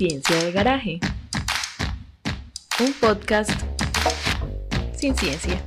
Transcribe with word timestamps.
Ciencia 0.00 0.42
de 0.42 0.50
Garaje. 0.50 0.98
Un 2.80 2.94
podcast 2.94 3.50
sin 4.96 5.14
ciencia. 5.14 5.62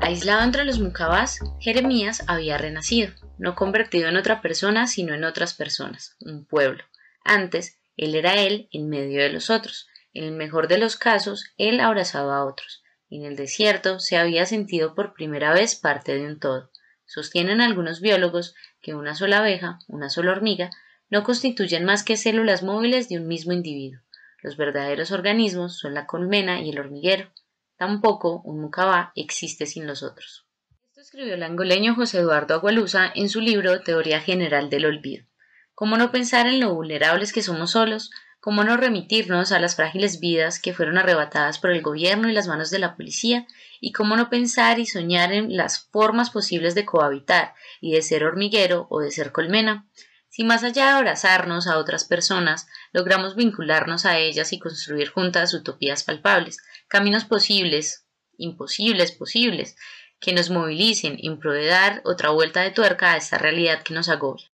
Aislado 0.00 0.44
entre 0.44 0.64
los 0.64 0.78
Mucabás, 0.78 1.40
Jeremías 1.58 2.22
había 2.28 2.58
renacido, 2.58 3.12
no 3.38 3.56
convertido 3.56 4.08
en 4.08 4.16
otra 4.16 4.40
persona, 4.40 4.86
sino 4.86 5.14
en 5.14 5.24
otras 5.24 5.52
personas, 5.52 6.14
un 6.20 6.46
pueblo. 6.46 6.84
Antes, 7.24 7.80
él 7.96 8.14
era 8.14 8.34
él 8.34 8.68
en 8.70 8.88
medio 8.88 9.20
de 9.20 9.30
los 9.30 9.50
otros. 9.50 9.88
En 10.12 10.22
el 10.22 10.32
mejor 10.32 10.68
de 10.68 10.78
los 10.78 10.94
casos, 10.94 11.44
él 11.56 11.80
abrazaba 11.80 12.36
a 12.36 12.44
otros. 12.44 12.84
En 13.08 13.24
el 13.24 13.34
desierto 13.34 13.98
se 13.98 14.16
había 14.16 14.46
sentido 14.46 14.94
por 14.94 15.12
primera 15.12 15.52
vez 15.52 15.74
parte 15.74 16.14
de 16.14 16.24
un 16.24 16.38
todo. 16.38 16.69
Sostienen 17.10 17.60
algunos 17.60 18.00
biólogos 18.00 18.54
que 18.80 18.94
una 18.94 19.16
sola 19.16 19.38
abeja, 19.38 19.80
una 19.88 20.10
sola 20.10 20.30
hormiga, 20.30 20.70
no 21.08 21.24
constituyen 21.24 21.84
más 21.84 22.04
que 22.04 22.16
células 22.16 22.62
móviles 22.62 23.08
de 23.08 23.18
un 23.18 23.26
mismo 23.26 23.52
individuo. 23.52 24.00
Los 24.42 24.56
verdaderos 24.56 25.10
organismos 25.10 25.76
son 25.76 25.94
la 25.94 26.06
colmena 26.06 26.60
y 26.60 26.70
el 26.70 26.78
hormiguero. 26.78 27.32
Tampoco 27.76 28.42
un 28.44 28.60
mucabá 28.60 29.10
existe 29.16 29.66
sin 29.66 29.88
los 29.88 30.04
otros. 30.04 30.46
Esto 30.86 31.00
escribió 31.00 31.34
el 31.34 31.42
angoleño 31.42 31.96
José 31.96 32.20
Eduardo 32.20 32.54
Agualusa 32.54 33.10
en 33.12 33.28
su 33.28 33.40
libro 33.40 33.80
Teoría 33.80 34.20
General 34.20 34.70
del 34.70 34.86
Olvido. 34.86 35.26
¿Cómo 35.74 35.96
no 35.96 36.12
pensar 36.12 36.46
en 36.46 36.60
lo 36.60 36.72
vulnerables 36.72 37.32
que 37.32 37.42
somos 37.42 37.72
solos? 37.72 38.12
¿Cómo 38.40 38.64
no 38.64 38.78
remitirnos 38.78 39.52
a 39.52 39.58
las 39.58 39.76
frágiles 39.76 40.18
vidas 40.18 40.60
que 40.60 40.72
fueron 40.72 40.96
arrebatadas 40.96 41.58
por 41.58 41.72
el 41.72 41.82
gobierno 41.82 42.30
y 42.30 42.32
las 42.32 42.48
manos 42.48 42.70
de 42.70 42.78
la 42.78 42.96
policía? 42.96 43.46
¿Y 43.80 43.92
cómo 43.92 44.16
no 44.16 44.30
pensar 44.30 44.78
y 44.78 44.86
soñar 44.86 45.30
en 45.30 45.58
las 45.58 45.80
formas 45.90 46.30
posibles 46.30 46.74
de 46.74 46.86
cohabitar 46.86 47.52
y 47.82 47.92
de 47.92 48.00
ser 48.00 48.24
hormiguero 48.24 48.86
o 48.88 49.00
de 49.00 49.10
ser 49.10 49.30
colmena? 49.30 49.86
Si 50.30 50.42
más 50.42 50.64
allá 50.64 50.86
de 50.86 50.92
abrazarnos 50.92 51.66
a 51.66 51.76
otras 51.76 52.04
personas, 52.04 52.66
logramos 52.92 53.36
vincularnos 53.36 54.06
a 54.06 54.16
ellas 54.16 54.54
y 54.54 54.58
construir 54.58 55.10
juntas 55.10 55.52
utopías 55.52 56.02
palpables, 56.02 56.62
caminos 56.88 57.26
posibles, 57.26 58.06
imposibles, 58.38 59.12
posibles, 59.12 59.76
que 60.18 60.32
nos 60.32 60.48
movilicen 60.48 61.18
en 61.22 61.38
pro 61.38 61.52
de 61.52 61.66
dar 61.66 62.00
otra 62.06 62.30
vuelta 62.30 62.62
de 62.62 62.70
tuerca 62.70 63.12
a 63.12 63.16
esta 63.18 63.36
realidad 63.36 63.82
que 63.82 63.92
nos 63.92 64.08
agobia. 64.08 64.49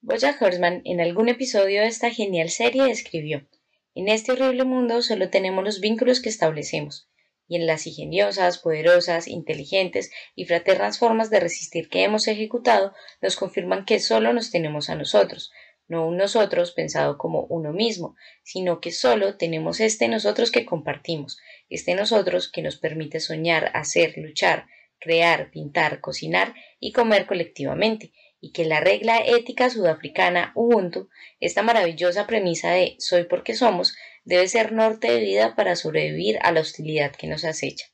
Boya 0.00 0.36
Horseman 0.40 0.80
en 0.84 1.00
algún 1.00 1.28
episodio 1.28 1.80
de 1.80 1.88
esta 1.88 2.10
genial 2.10 2.50
serie 2.50 2.88
escribió 2.88 3.48
En 3.96 4.06
este 4.06 4.30
horrible 4.30 4.62
mundo 4.62 5.02
solo 5.02 5.28
tenemos 5.28 5.64
los 5.64 5.80
vínculos 5.80 6.20
que 6.20 6.28
establecemos, 6.28 7.10
y 7.48 7.56
en 7.56 7.66
las 7.66 7.84
ingeniosas, 7.84 8.58
poderosas, 8.58 9.26
inteligentes 9.26 10.12
y 10.36 10.44
fraternas 10.44 11.00
formas 11.00 11.30
de 11.30 11.40
resistir 11.40 11.88
que 11.88 12.04
hemos 12.04 12.28
ejecutado 12.28 12.94
nos 13.20 13.34
confirman 13.34 13.84
que 13.84 13.98
solo 13.98 14.32
nos 14.32 14.52
tenemos 14.52 14.88
a 14.88 14.94
nosotros, 14.94 15.50
no 15.88 16.06
un 16.06 16.16
nosotros 16.16 16.70
pensado 16.70 17.18
como 17.18 17.46
uno 17.46 17.72
mismo, 17.72 18.14
sino 18.44 18.80
que 18.80 18.92
solo 18.92 19.36
tenemos 19.36 19.80
este 19.80 20.06
nosotros 20.06 20.52
que 20.52 20.64
compartimos, 20.64 21.38
este 21.70 21.96
nosotros 21.96 22.48
que 22.48 22.62
nos 22.62 22.76
permite 22.76 23.18
soñar, 23.18 23.72
hacer, 23.74 24.16
luchar, 24.16 24.66
crear, 25.00 25.50
pintar, 25.50 26.00
cocinar 26.00 26.54
y 26.78 26.92
comer 26.92 27.26
colectivamente, 27.26 28.12
y 28.40 28.52
que 28.52 28.64
la 28.64 28.80
regla 28.80 29.18
ética 29.18 29.68
sudafricana 29.70 30.52
Ubuntu, 30.54 31.08
esta 31.40 31.62
maravillosa 31.62 32.26
premisa 32.26 32.70
de 32.70 32.96
soy 32.98 33.24
porque 33.24 33.54
somos, 33.54 33.96
debe 34.24 34.46
ser 34.48 34.72
norte 34.72 35.10
de 35.10 35.20
vida 35.20 35.56
para 35.56 35.76
sobrevivir 35.76 36.38
a 36.42 36.52
la 36.52 36.60
hostilidad 36.60 37.12
que 37.12 37.26
nos 37.26 37.44
acecha. 37.44 37.86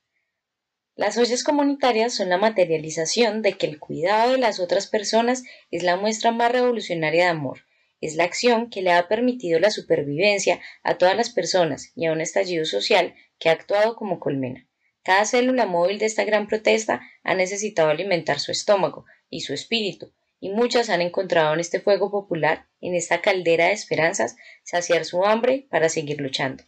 Las 0.96 1.18
ollas 1.18 1.42
comunitarias 1.42 2.14
son 2.14 2.28
la 2.28 2.38
materialización 2.38 3.42
de 3.42 3.54
que 3.54 3.66
el 3.66 3.80
cuidado 3.80 4.32
de 4.32 4.38
las 4.38 4.60
otras 4.60 4.86
personas 4.86 5.42
es 5.70 5.82
la 5.82 5.96
muestra 5.96 6.30
más 6.30 6.52
revolucionaria 6.52 7.24
de 7.24 7.30
amor, 7.30 7.64
es 8.00 8.14
la 8.14 8.24
acción 8.24 8.70
que 8.70 8.82
le 8.82 8.92
ha 8.92 9.08
permitido 9.08 9.58
la 9.58 9.70
supervivencia 9.70 10.60
a 10.82 10.98
todas 10.98 11.16
las 11.16 11.30
personas 11.30 11.90
y 11.96 12.06
a 12.06 12.12
un 12.12 12.20
estallido 12.20 12.64
social 12.64 13.14
que 13.38 13.48
ha 13.48 13.52
actuado 13.52 13.96
como 13.96 14.20
colmena. 14.20 14.68
Cada 15.02 15.24
célula 15.24 15.66
móvil 15.66 15.98
de 15.98 16.06
esta 16.06 16.24
gran 16.24 16.46
protesta 16.46 17.00
ha 17.22 17.34
necesitado 17.34 17.88
alimentar 17.88 18.38
su 18.38 18.52
estómago 18.52 19.04
y 19.28 19.40
su 19.40 19.52
espíritu, 19.52 20.12
y 20.44 20.50
muchas 20.50 20.90
han 20.90 21.00
encontrado 21.00 21.54
en 21.54 21.60
este 21.60 21.80
fuego 21.80 22.10
popular, 22.10 22.68
en 22.82 22.94
esta 22.94 23.22
caldera 23.22 23.68
de 23.68 23.72
esperanzas, 23.72 24.36
saciar 24.62 25.06
su 25.06 25.24
hambre 25.24 25.66
para 25.70 25.88
seguir 25.88 26.20
luchando. 26.20 26.62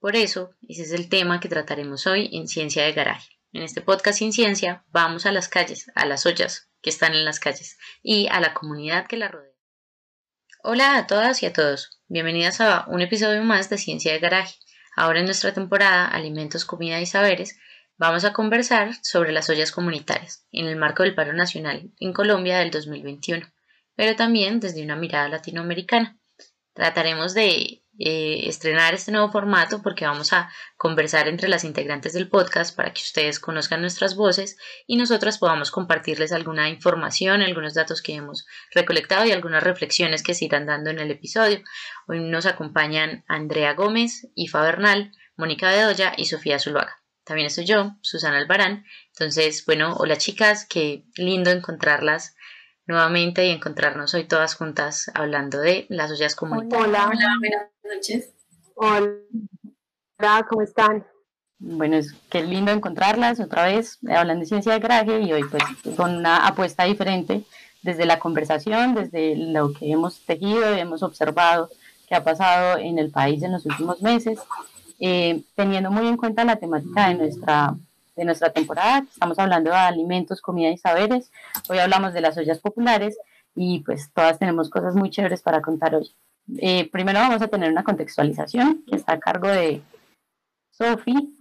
Por 0.00 0.16
eso, 0.16 0.50
ese 0.68 0.82
es 0.82 0.90
el 0.90 1.08
tema 1.08 1.38
que 1.38 1.48
trataremos 1.48 2.08
hoy 2.08 2.28
en 2.32 2.48
Ciencia 2.48 2.82
de 2.82 2.92
Garaje. 2.92 3.30
En 3.52 3.62
este 3.62 3.82
podcast 3.82 4.18
Sin 4.18 4.32
Ciencia 4.32 4.84
vamos 4.88 5.26
a 5.26 5.32
las 5.32 5.48
calles, 5.48 5.92
a 5.94 6.06
las 6.06 6.26
ollas 6.26 6.68
que 6.82 6.90
están 6.90 7.14
en 7.14 7.24
las 7.24 7.38
calles 7.38 7.78
y 8.02 8.26
a 8.32 8.40
la 8.40 8.52
comunidad 8.52 9.06
que 9.06 9.16
la 9.16 9.28
rodea. 9.28 9.54
Hola 10.64 10.96
a 10.96 11.06
todas 11.06 11.44
y 11.44 11.46
a 11.46 11.52
todos, 11.52 12.00
bienvenidas 12.08 12.60
a 12.60 12.86
un 12.88 13.00
episodio 13.00 13.44
más 13.44 13.70
de 13.70 13.78
Ciencia 13.78 14.12
de 14.12 14.18
Garaje. 14.18 14.56
Ahora 14.96 15.20
en 15.20 15.26
nuestra 15.26 15.54
temporada 15.54 16.08
Alimentos, 16.08 16.64
Comida 16.64 17.00
y 17.00 17.06
Saberes 17.06 17.56
Vamos 17.98 18.26
a 18.26 18.34
conversar 18.34 18.90
sobre 19.00 19.32
las 19.32 19.48
ollas 19.48 19.72
comunitarias 19.72 20.44
en 20.52 20.66
el 20.66 20.76
marco 20.76 21.02
del 21.02 21.14
paro 21.14 21.32
nacional 21.32 21.92
en 21.98 22.12
Colombia 22.12 22.58
del 22.58 22.70
2021, 22.70 23.50
pero 23.94 24.14
también 24.14 24.60
desde 24.60 24.84
una 24.84 24.96
mirada 24.96 25.30
latinoamericana. 25.30 26.18
Trataremos 26.74 27.32
de 27.32 27.84
eh, 27.98 28.48
estrenar 28.48 28.92
este 28.92 29.12
nuevo 29.12 29.30
formato 29.32 29.80
porque 29.80 30.04
vamos 30.04 30.34
a 30.34 30.52
conversar 30.76 31.26
entre 31.26 31.48
las 31.48 31.64
integrantes 31.64 32.12
del 32.12 32.28
podcast 32.28 32.76
para 32.76 32.92
que 32.92 33.00
ustedes 33.00 33.40
conozcan 33.40 33.80
nuestras 33.80 34.14
voces 34.14 34.58
y 34.86 34.98
nosotras 34.98 35.38
podamos 35.38 35.70
compartirles 35.70 36.32
alguna 36.32 36.68
información, 36.68 37.40
algunos 37.40 37.72
datos 37.72 38.02
que 38.02 38.14
hemos 38.14 38.44
recolectado 38.74 39.24
y 39.24 39.32
algunas 39.32 39.62
reflexiones 39.62 40.22
que 40.22 40.34
se 40.34 40.44
irán 40.44 40.66
dando 40.66 40.90
en 40.90 40.98
el 40.98 41.10
episodio. 41.10 41.62
Hoy 42.06 42.20
nos 42.20 42.44
acompañan 42.44 43.24
Andrea 43.26 43.72
Gómez, 43.72 44.28
Ifa 44.34 44.60
Bernal, 44.60 45.12
Mónica 45.38 45.70
Bedoya 45.70 46.12
y 46.14 46.26
Sofía 46.26 46.58
Zuluaga 46.58 47.00
también 47.26 47.48
estoy 47.48 47.66
yo, 47.66 47.96
Susana 48.02 48.38
Albarán. 48.38 48.84
Entonces, 49.08 49.66
bueno, 49.66 49.96
hola 49.98 50.16
chicas, 50.16 50.64
qué 50.64 51.04
lindo 51.16 51.50
encontrarlas 51.50 52.36
nuevamente 52.86 53.44
y 53.44 53.50
encontrarnos 53.50 54.14
hoy 54.14 54.24
todas 54.24 54.54
juntas 54.54 55.10
hablando 55.12 55.58
de 55.58 55.86
las 55.88 56.12
ollas 56.12 56.36
comunitarias. 56.36 56.88
Hola, 56.88 57.08
hola, 57.08 57.32
buenas 57.40 57.68
noches. 57.82 58.32
Hola, 58.76 60.46
¿cómo 60.48 60.62
están? 60.62 61.04
Bueno, 61.58 61.96
es 61.96 62.14
qué 62.30 62.44
lindo 62.44 62.70
encontrarlas 62.70 63.40
otra 63.40 63.64
vez, 63.64 63.98
hablando 64.08 64.42
de 64.42 64.46
ciencia 64.46 64.74
de 64.74 64.78
garaje 64.78 65.20
y 65.20 65.32
hoy 65.32 65.42
pues 65.50 65.64
con 65.96 66.14
una 66.14 66.46
apuesta 66.46 66.84
diferente 66.84 67.42
desde 67.82 68.06
la 68.06 68.20
conversación, 68.20 68.94
desde 68.94 69.34
lo 69.34 69.72
que 69.72 69.90
hemos 69.90 70.24
tejido 70.24 70.76
y 70.76 70.78
hemos 70.78 71.02
observado 71.02 71.70
que 72.06 72.14
ha 72.14 72.22
pasado 72.22 72.78
en 72.78 73.00
el 73.00 73.10
país 73.10 73.42
en 73.42 73.50
los 73.50 73.66
últimos 73.66 74.00
meses 74.00 74.38
eh, 74.98 75.42
teniendo 75.54 75.90
muy 75.90 76.06
en 76.06 76.16
cuenta 76.16 76.44
la 76.44 76.56
temática 76.56 77.08
de 77.08 77.14
nuestra, 77.14 77.76
de 78.16 78.24
nuestra 78.24 78.50
temporada. 78.50 79.04
Estamos 79.10 79.38
hablando 79.38 79.70
de 79.70 79.76
alimentos, 79.76 80.40
comida 80.40 80.70
y 80.70 80.78
saberes. 80.78 81.30
Hoy 81.68 81.78
hablamos 81.78 82.12
de 82.12 82.20
las 82.20 82.36
ollas 82.38 82.58
populares 82.58 83.18
y 83.54 83.80
pues 83.80 84.10
todas 84.12 84.38
tenemos 84.38 84.70
cosas 84.70 84.94
muy 84.94 85.10
chéveres 85.10 85.42
para 85.42 85.62
contar 85.62 85.94
hoy. 85.94 86.10
Eh, 86.58 86.88
primero 86.90 87.18
vamos 87.18 87.42
a 87.42 87.48
tener 87.48 87.70
una 87.70 87.82
contextualización 87.82 88.84
que 88.88 88.96
está 88.96 89.14
a 89.14 89.20
cargo 89.20 89.48
de 89.48 89.82
Sofi. 90.70 91.36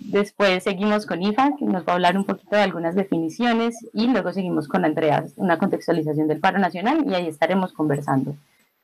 Después 0.00 0.62
seguimos 0.64 1.06
con 1.06 1.22
IFA, 1.22 1.56
que 1.58 1.64
nos 1.64 1.86
va 1.86 1.92
a 1.92 1.94
hablar 1.96 2.16
un 2.16 2.24
poquito 2.24 2.56
de 2.56 2.62
algunas 2.62 2.94
definiciones, 2.94 3.76
y 3.92 4.06
luego 4.06 4.32
seguimos 4.32 4.68
con 4.68 4.84
Andrea, 4.84 5.24
una 5.36 5.58
contextualización 5.58 6.28
del 6.28 6.40
paro 6.40 6.58
nacional, 6.58 7.04
y 7.06 7.14
ahí 7.14 7.26
estaremos 7.26 7.72
conversando 7.72 8.36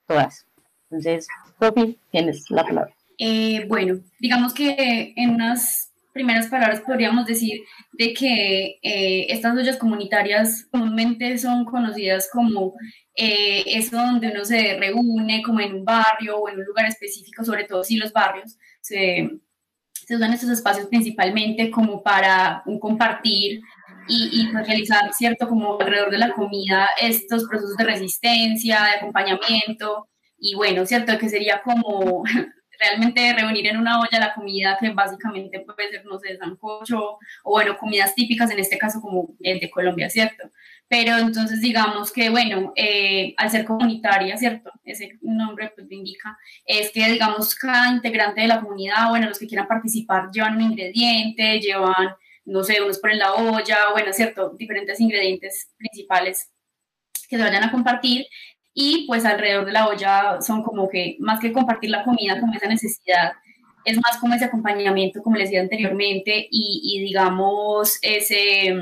todas. 0.06 0.44
Entonces, 0.91 1.28
Sofi, 1.59 1.99
tienes 2.11 2.50
la 2.50 2.65
palabra. 2.65 2.93
Eh, 3.19 3.67
bueno, 3.69 4.01
digamos 4.19 4.53
que 4.55 5.13
en 5.17 5.31
unas 5.31 5.93
primeras 6.15 6.47
palabras 6.47 6.81
podríamos 6.81 7.27
decir 7.27 7.61
de 7.93 8.15
que 8.15 8.79
eh, 8.83 9.27
estas 9.29 9.57
ollas 9.57 9.77
comunitarias 9.77 10.67
comúnmente 10.71 11.37
son 11.38 11.65
conocidas 11.65 12.31
como 12.33 12.75
eh, 13.17 13.65
eso 13.67 13.97
donde 13.97 14.31
uno 14.31 14.44
se 14.44 14.79
reúne 14.79 15.43
como 15.43 15.61
en 15.61 15.75
un 15.75 15.85
barrio 15.85 16.38
o 16.38 16.49
en 16.49 16.59
un 16.59 16.65
lugar 16.65 16.87
específico, 16.87 17.44
sobre 17.44 17.65
todo 17.65 17.83
si 17.83 17.97
los 17.97 18.12
barrios 18.12 18.56
se, 18.81 19.29
se 19.93 20.17
usan 20.17 20.33
estos 20.33 20.50
espacios 20.50 20.87
principalmente 20.87 21.71
como 21.71 22.03
para 22.03 22.62
un 22.65 22.79
compartir 22.79 23.61
y, 24.06 24.29
y 24.33 24.49
pues 24.53 24.67
realizar, 24.67 25.12
¿cierto? 25.15 25.49
Como 25.49 25.81
alrededor 25.81 26.11
de 26.11 26.19
la 26.19 26.33
comida 26.33 26.88
estos 27.00 27.44
procesos 27.44 27.77
de 27.77 27.85
resistencia, 27.85 28.85
de 28.85 28.99
acompañamiento 28.99 30.09
y 30.38 30.55
bueno, 30.55 30.87
¿cierto? 30.87 31.19
Que 31.19 31.29
sería 31.29 31.61
como 31.62 32.23
realmente 32.81 33.32
reunir 33.35 33.67
en 33.67 33.76
una 33.76 34.00
olla 34.00 34.19
la 34.19 34.35
comida 34.35 34.76
que 34.81 34.91
básicamente 34.91 35.61
puede 35.61 35.91
ser, 35.91 36.05
no 36.05 36.19
sé, 36.19 36.37
sancocho 36.37 37.19
o 37.43 37.50
bueno, 37.50 37.76
comidas 37.76 38.15
típicas, 38.15 38.50
en 38.50 38.59
este 38.59 38.79
caso 38.79 39.00
como 39.00 39.35
el 39.41 39.61
de 39.61 39.71
Colombia, 39.71 40.11
¿cierto? 40.11 40.50
Pero 40.88 41.17
entonces 41.19 41.61
digamos 41.61 42.12
que, 42.12 42.31
bueno, 42.31 42.73
eh, 42.76 43.35
al 43.37 43.50
ser 43.50 43.65
comunitaria, 43.65 44.37
¿cierto? 44.37 44.71
Ese 44.85 45.19
nombre 45.23 45.73
pues 45.75 45.87
lo 45.88 45.97
indica, 45.97 46.37
es 46.67 46.91
que 46.93 47.09
digamos 47.11 47.55
cada 47.55 47.91
integrante 47.91 48.43
de 48.43 48.49
la 48.49 48.61
comunidad, 48.61 49.09
bueno, 49.09 49.29
los 49.29 49.38
que 49.38 49.47
quieran 49.47 49.67
participar 49.67 50.31
llevan 50.31 50.56
un 50.56 50.62
ingrediente, 50.62 51.61
llevan, 51.61 52.15
no 52.44 52.62
sé, 52.62 52.82
unos 52.82 52.99
ponen 52.99 53.19
la 53.19 53.35
olla, 53.35 53.91
bueno, 53.93 54.12
¿cierto? 54.12 54.55
Diferentes 54.59 55.00
ingredientes 55.00 55.71
principales 55.76 56.50
que 57.29 57.37
se 57.37 57.43
vayan 57.43 57.65
a 57.65 57.71
compartir 57.71 58.26
y 58.75 59.06
pues 59.06 59.25
alrededor 59.25 59.65
de 59.65 59.73
la 59.73 59.88
olla 59.88 60.43
son 60.43 60.62
como 60.65 60.88
que 60.88 61.17
más 61.21 61.41
que 61.41 61.53
compartir 61.53 61.91
la 61.91 62.05
comida 62.05 62.41
como 62.41 62.53
esa 62.55 62.67
necesidad, 62.67 63.32
es 63.85 63.97
más 63.99 64.17
como 64.19 64.35
ese 64.35 64.47
acompañamiento, 64.47 65.23
como 65.23 65.37
les 65.37 65.49
decía 65.49 65.61
anteriormente, 65.61 66.49
y, 66.50 67.00
digamos 67.00 67.99
ese, 68.03 68.75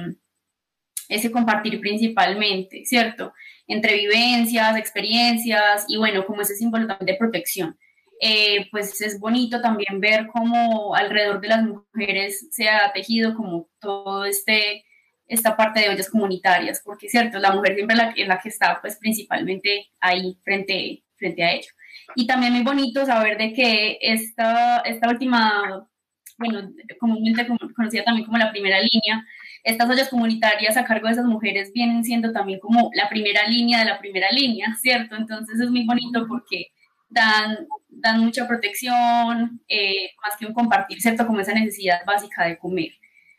ese 1.08 1.30
compartir 1.30 1.80
principalmente, 1.80 2.84
¿cierto? 2.86 3.34
Entre 3.66 3.96
vivencias, 3.96 4.76
experiencias 4.76 5.84
y 5.88 5.98
bueno, 5.98 6.24
como 6.24 6.42
ese 6.42 6.56
símbolo 6.56 6.86
también 6.86 7.06
de 7.06 7.18
protección. 7.18 7.78
Eh, 8.20 8.68
pues 8.70 9.00
es 9.00 9.18
bonito 9.18 9.60
también 9.60 10.00
ver 10.00 10.28
cómo 10.32 10.94
alrededor 10.94 11.40
de 11.40 11.48
las 11.48 11.64
mujeres 11.64 12.46
se 12.52 12.68
ha 12.68 12.92
tejido 12.92 13.34
como 13.34 13.68
todo 13.80 14.24
este 14.24 14.84
esta 15.32 15.56
parte 15.56 15.80
de 15.80 15.88
ollas 15.88 16.10
comunitarias, 16.10 16.82
porque 16.84 17.06
es 17.06 17.12
cierto, 17.12 17.38
la 17.38 17.52
mujer 17.52 17.74
siempre 17.74 17.96
es 18.16 18.28
la, 18.28 18.38
que 18.38 18.48
está 18.50 18.78
pues 18.82 18.96
principalmente 18.96 19.88
ahí 19.98 20.36
frente, 20.44 21.02
frente 21.16 21.42
a 21.42 21.52
ello. 21.52 21.70
Y 22.14 22.26
también 22.26 22.52
muy 22.52 22.62
bonito 22.62 23.06
saber 23.06 23.38
de 23.38 23.54
que 23.54 23.98
esta, 24.02 24.80
esta 24.80 25.08
última, 25.08 25.88
bueno, 26.36 26.70
comúnmente 27.00 27.46
conocida 27.74 28.04
también 28.04 28.26
como 28.26 28.36
la 28.36 28.50
primera 28.50 28.78
línea, 28.80 29.24
estas 29.64 29.88
ollas 29.88 30.10
comunitarias 30.10 30.76
a 30.76 30.84
cargo 30.84 31.06
de 31.06 31.14
esas 31.14 31.24
mujeres 31.24 31.72
vienen 31.72 32.04
siendo 32.04 32.30
también 32.32 32.60
como 32.60 32.90
la 32.94 33.08
primera 33.08 33.46
línea 33.46 33.78
de 33.78 33.86
la 33.86 33.98
primera 33.98 34.30
línea, 34.30 34.76
¿cierto? 34.82 35.16
Entonces 35.16 35.58
es 35.60 35.70
muy 35.70 35.86
bonito 35.86 36.26
porque 36.28 36.72
dan, 37.08 37.66
dan 37.88 38.20
mucha 38.20 38.46
protección, 38.46 39.62
eh, 39.66 40.10
más 40.22 40.36
que 40.38 40.44
un 40.44 40.52
compartir, 40.52 41.00
¿cierto? 41.00 41.26
Como 41.26 41.40
esa 41.40 41.54
necesidad 41.54 42.04
básica 42.04 42.44
de 42.44 42.58
comer 42.58 42.92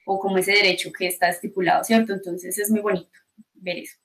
o 0.06 0.20
como 0.20 0.38
ese 0.38 0.52
derecho 0.52 0.92
que 0.92 1.08
está 1.08 1.30
estipulado, 1.30 1.84
¿cierto? 1.84 2.14
Entonces 2.14 2.58
es 2.58 2.70
muy 2.70 2.82
bonito 2.82 3.20
ver 3.54 3.78
eso. 3.78 3.98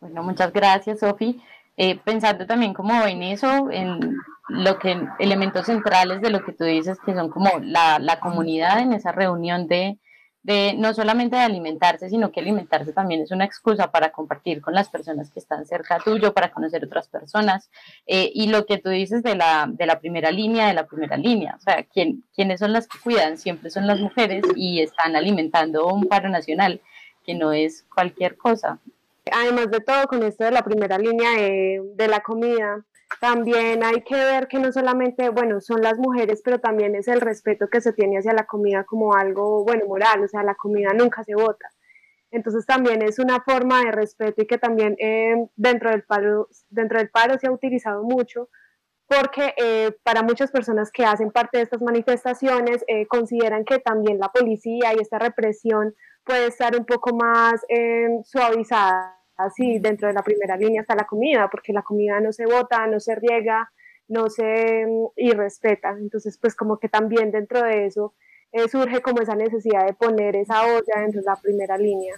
Bueno, 0.00 0.22
muchas 0.22 0.52
gracias, 0.52 1.00
Sofi. 1.00 1.40
Eh, 1.76 1.98
pensando 2.04 2.46
también 2.46 2.74
como 2.74 2.92
en 3.04 3.22
eso, 3.22 3.70
en 3.70 4.16
lo 4.48 4.78
que 4.78 4.96
elementos 5.18 5.66
centrales 5.66 6.20
de 6.20 6.30
lo 6.30 6.44
que 6.44 6.52
tú 6.52 6.64
dices, 6.64 6.98
que 7.04 7.14
son 7.14 7.30
como 7.30 7.50
la, 7.60 7.98
la 7.98 8.20
comunidad 8.20 8.80
en 8.80 8.92
esa 8.92 9.12
reunión 9.12 9.66
de, 9.66 9.98
no 10.44 10.92
solamente 10.92 11.36
de 11.36 11.42
alimentarse, 11.42 12.10
sino 12.10 12.30
que 12.30 12.40
alimentarse 12.40 12.92
también 12.92 13.22
es 13.22 13.30
una 13.30 13.46
excusa 13.46 13.90
para 13.90 14.10
compartir 14.10 14.60
con 14.60 14.74
las 14.74 14.90
personas 14.90 15.30
que 15.30 15.40
están 15.40 15.64
cerca 15.64 15.98
tuyo, 16.00 16.34
para 16.34 16.50
conocer 16.50 16.84
otras 16.84 17.08
personas. 17.08 17.70
Eh, 18.06 18.30
y 18.34 18.48
lo 18.48 18.66
que 18.66 18.78
tú 18.78 18.90
dices 18.90 19.22
de 19.22 19.36
la, 19.36 19.66
de 19.68 19.86
la 19.86 20.00
primera 20.00 20.30
línea, 20.30 20.66
de 20.66 20.74
la 20.74 20.86
primera 20.86 21.16
línea, 21.16 21.54
o 21.56 21.60
sea, 21.60 21.82
¿quién, 21.84 22.24
¿quiénes 22.34 22.60
son 22.60 22.72
las 22.72 22.86
que 22.86 22.98
cuidan? 22.98 23.38
Siempre 23.38 23.70
son 23.70 23.86
las 23.86 23.98
mujeres 24.00 24.44
y 24.54 24.82
están 24.82 25.16
alimentando 25.16 25.86
un 25.86 26.06
paro 26.08 26.28
nacional, 26.28 26.80
que 27.24 27.34
no 27.34 27.52
es 27.52 27.86
cualquier 27.94 28.36
cosa. 28.36 28.78
Además 29.32 29.70
de 29.70 29.80
todo, 29.80 30.06
con 30.06 30.22
esto 30.22 30.44
de 30.44 30.50
la 30.50 30.62
primera 30.62 30.98
línea 30.98 31.30
de, 31.30 31.80
de 31.94 32.08
la 32.08 32.20
comida, 32.20 32.84
también 33.20 33.82
hay 33.84 34.02
que 34.02 34.14
ver 34.14 34.48
que 34.48 34.58
no 34.58 34.72
solamente, 34.72 35.28
bueno, 35.30 35.60
son 35.60 35.82
las 35.82 35.98
mujeres, 35.98 36.42
pero 36.44 36.60
también 36.60 36.94
es 36.94 37.08
el 37.08 37.20
respeto 37.20 37.68
que 37.68 37.80
se 37.80 37.92
tiene 37.92 38.18
hacia 38.18 38.32
la 38.32 38.46
comida 38.46 38.84
como 38.84 39.14
algo, 39.14 39.64
bueno, 39.64 39.86
moral, 39.86 40.22
o 40.24 40.28
sea, 40.28 40.42
la 40.42 40.54
comida 40.54 40.92
nunca 40.92 41.24
se 41.24 41.34
vota. 41.34 41.68
Entonces 42.30 42.66
también 42.66 43.00
es 43.02 43.18
una 43.18 43.40
forma 43.40 43.82
de 43.84 43.92
respeto 43.92 44.42
y 44.42 44.46
que 44.46 44.58
también 44.58 44.96
eh, 44.98 45.46
dentro, 45.54 45.90
del 45.90 46.02
paro, 46.02 46.48
dentro 46.68 46.98
del 46.98 47.08
paro 47.08 47.38
se 47.38 47.46
ha 47.46 47.52
utilizado 47.52 48.02
mucho 48.02 48.48
porque 49.06 49.54
eh, 49.56 49.96
para 50.02 50.22
muchas 50.22 50.50
personas 50.50 50.90
que 50.90 51.04
hacen 51.04 51.30
parte 51.30 51.58
de 51.58 51.64
estas 51.64 51.80
manifestaciones 51.80 52.84
eh, 52.88 53.06
consideran 53.06 53.64
que 53.64 53.78
también 53.78 54.18
la 54.18 54.30
policía 54.30 54.94
y 54.94 55.00
esta 55.00 55.18
represión 55.18 55.94
puede 56.24 56.46
estar 56.46 56.76
un 56.76 56.86
poco 56.86 57.14
más 57.14 57.60
suavizada 58.24 59.23
así 59.36 59.78
dentro 59.78 60.08
de 60.08 60.14
la 60.14 60.22
primera 60.22 60.56
línea 60.56 60.82
está 60.82 60.94
la 60.94 61.06
comida, 61.06 61.48
porque 61.50 61.72
la 61.72 61.82
comida 61.82 62.20
no 62.20 62.32
se 62.32 62.46
bota, 62.46 62.86
no 62.86 63.00
se 63.00 63.14
riega, 63.14 63.70
no 64.08 64.28
se 64.28 64.86
mm, 64.86 65.06
y 65.16 65.30
respeta. 65.32 65.90
Entonces, 65.98 66.38
pues 66.38 66.54
como 66.54 66.78
que 66.78 66.88
también 66.88 67.30
dentro 67.30 67.62
de 67.62 67.86
eso 67.86 68.14
eh, 68.52 68.68
surge 68.68 69.00
como 69.00 69.20
esa 69.20 69.34
necesidad 69.34 69.86
de 69.86 69.94
poner 69.94 70.36
esa 70.36 70.64
olla 70.64 71.00
dentro 71.00 71.20
de 71.20 71.26
la 71.26 71.36
primera 71.36 71.76
línea. 71.76 72.14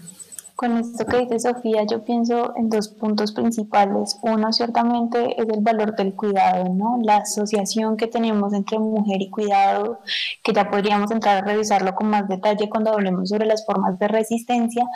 Con 0.56 0.78
esto 0.78 1.04
que 1.04 1.18
dice 1.18 1.38
Sofía, 1.38 1.84
yo 1.84 2.02
pienso 2.02 2.54
en 2.56 2.70
dos 2.70 2.88
puntos 2.88 3.32
principales. 3.32 4.18
Uno, 4.22 4.54
ciertamente, 4.54 5.38
es 5.38 5.46
el 5.50 5.60
valor 5.60 5.94
del 5.96 6.14
cuidado, 6.14 6.72
¿no? 6.72 6.98
La 7.02 7.18
asociación 7.18 7.98
que 7.98 8.06
tenemos 8.06 8.54
entre 8.54 8.78
mujer 8.78 9.20
y 9.20 9.28
cuidado, 9.28 10.00
que 10.42 10.54
ya 10.54 10.70
podríamos 10.70 11.10
entrar 11.10 11.36
a 11.36 11.46
revisarlo 11.46 11.94
con 11.94 12.08
más 12.08 12.26
detalle 12.26 12.70
cuando 12.70 12.90
hablemos 12.90 13.28
sobre 13.28 13.44
las 13.44 13.66
formas 13.66 13.98
de 13.98 14.08
resistencia, 14.08 14.86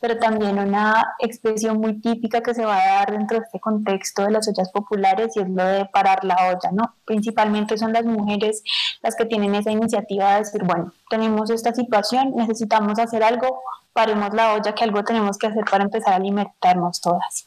pero 0.00 0.18
también 0.18 0.56
una 0.56 1.14
expresión 1.18 1.80
muy 1.80 2.00
típica 2.00 2.40
que 2.40 2.54
se 2.54 2.64
va 2.64 2.76
a 2.76 2.86
dar 2.98 3.10
dentro 3.10 3.38
de 3.38 3.44
este 3.44 3.58
contexto 3.58 4.22
de 4.22 4.30
las 4.30 4.46
ollas 4.46 4.70
populares 4.70 5.36
y 5.36 5.40
es 5.40 5.48
lo 5.48 5.64
de 5.64 5.86
parar 5.86 6.24
la 6.24 6.36
olla, 6.46 6.70
¿no? 6.72 6.94
Principalmente 7.04 7.76
son 7.76 7.92
las 7.92 8.04
mujeres 8.04 8.62
las 9.02 9.16
que 9.16 9.24
tienen 9.24 9.56
esa 9.56 9.72
iniciativa 9.72 10.34
de 10.34 10.38
decir, 10.38 10.62
bueno, 10.62 10.92
tenemos 11.10 11.50
esta 11.50 11.74
situación, 11.74 12.36
necesitamos 12.36 13.00
hacer 13.00 13.24
algo, 13.24 13.62
paremos 13.92 14.32
la 14.32 14.54
olla, 14.54 14.74
que 14.74 14.84
algo 14.84 15.02
tenemos 15.04 15.38
que 15.38 15.46
hacer 15.48 15.64
para 15.64 15.84
empezar 15.84 16.12
a 16.12 16.16
alimentarnos 16.16 17.00
todas. 17.00 17.46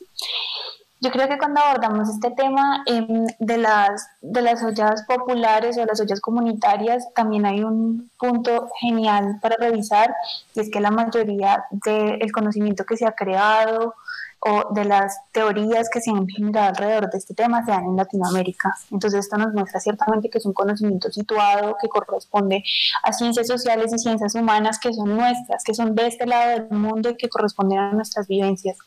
Yo 1.04 1.10
creo 1.10 1.28
que 1.28 1.40
cuando 1.40 1.62
abordamos 1.62 2.10
este 2.10 2.30
tema 2.30 2.84
em, 2.86 3.26
de, 3.40 3.58
las, 3.58 4.08
de 4.22 4.42
las 4.44 4.64
ollas 4.64 5.04
populares 5.08 5.76
o 5.78 5.86
las 5.86 6.00
ollas 6.00 6.22
comunitarias, 6.22 7.12
también 7.16 7.48
hay 7.48 7.64
un 7.64 8.12
punto 8.20 8.70
genial 8.80 9.40
para 9.42 9.56
revisar, 9.60 10.14
y 10.54 10.60
es 10.60 10.70
que 10.70 10.80
la 10.80 10.92
mayoría 10.92 11.66
del 11.72 12.32
conocimiento 12.32 12.86
que 12.86 12.98
se 12.98 13.08
ha 13.08 13.14
creado 13.14 13.96
o 14.42 14.74
de 14.74 14.86
las 14.86 15.18
teorías 15.32 15.90
que 15.90 16.02
se 16.02 16.10
han 16.10 16.28
generado 16.28 16.70
alrededor 16.70 17.10
de 17.12 17.18
este 17.18 17.34
tema 17.34 17.64
se 17.64 17.72
dan 17.72 17.86
en 17.86 17.96
Latinoamérica. 17.96 18.76
Entonces 18.90 19.22
esto 19.26 19.38
nos 19.38 19.54
muestra 19.54 19.80
ciertamente 19.80 20.30
que 20.30 20.40
es 20.40 20.46
un 20.46 20.54
conocimiento 20.54 21.12
situado 21.12 21.76
que 21.80 21.88
corresponde 21.88 22.64
a 23.04 23.14
ciencias 23.14 23.48
sociales 23.48 23.94
y 23.94 24.00
ciencias 24.00 24.34
humanas 24.34 24.80
que 24.80 24.94
son 24.94 25.16
nuestras, 25.16 25.64
que 25.64 25.74
son 25.74 25.94
de 25.96 26.08
este 26.08 26.26
lado 26.26 26.52
del 26.52 26.70
mundo 26.72 27.12
y 27.12 27.18
que 27.18 27.30
corresponden 27.30 27.80
a 27.80 27.92
nuestras 27.94 28.28
vivencias. 28.28 28.78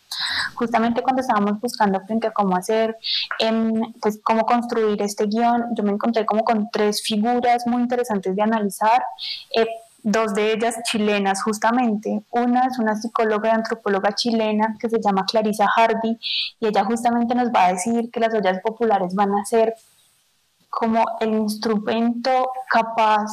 Justamente 0.55 1.03
cuando 1.03 1.23
estábamos 1.23 1.61
buscando 1.61 2.01
frente 2.01 2.27
a 2.27 2.33
cómo 2.33 2.57
hacer, 2.57 2.97
em, 3.39 3.93
pues 4.01 4.21
cómo 4.25 4.45
construir 4.47 5.01
este 5.03 5.27
guion, 5.27 5.75
yo 5.77 5.85
me 5.85 5.93
encontré 5.93 6.27
como 6.27 6.43
con 6.45 6.69
tres 6.71 7.03
figuras 7.03 7.67
muy 7.67 7.83
interesantes 7.83 8.35
de 8.35 8.43
analizar. 8.43 9.03
Eh, 9.57 9.67
dos 10.05 10.35
de 10.35 10.53
ellas 10.53 10.77
chilenas 10.85 11.43
justamente. 11.43 12.23
Una 12.31 12.67
es 12.67 12.79
una 12.79 12.95
psicóloga 12.95 13.49
y 13.49 13.53
antropóloga 13.53 14.15
chilena 14.15 14.77
que 14.79 14.89
se 14.89 15.01
llama 15.01 15.25
Clarisa 15.25 15.67
Hardy 15.67 16.19
y 16.61 16.67
ella 16.67 16.85
justamente 16.85 17.35
nos 17.35 17.49
va 17.49 17.67
a 17.67 17.73
decir 17.73 18.11
que 18.11 18.21
las 18.21 18.33
ollas 18.35 18.61
populares 18.61 19.15
van 19.15 19.35
a 19.35 19.45
ser 19.45 19.75
como 20.69 21.05
el 21.21 21.35
instrumento 21.35 22.51
capaz 22.71 23.31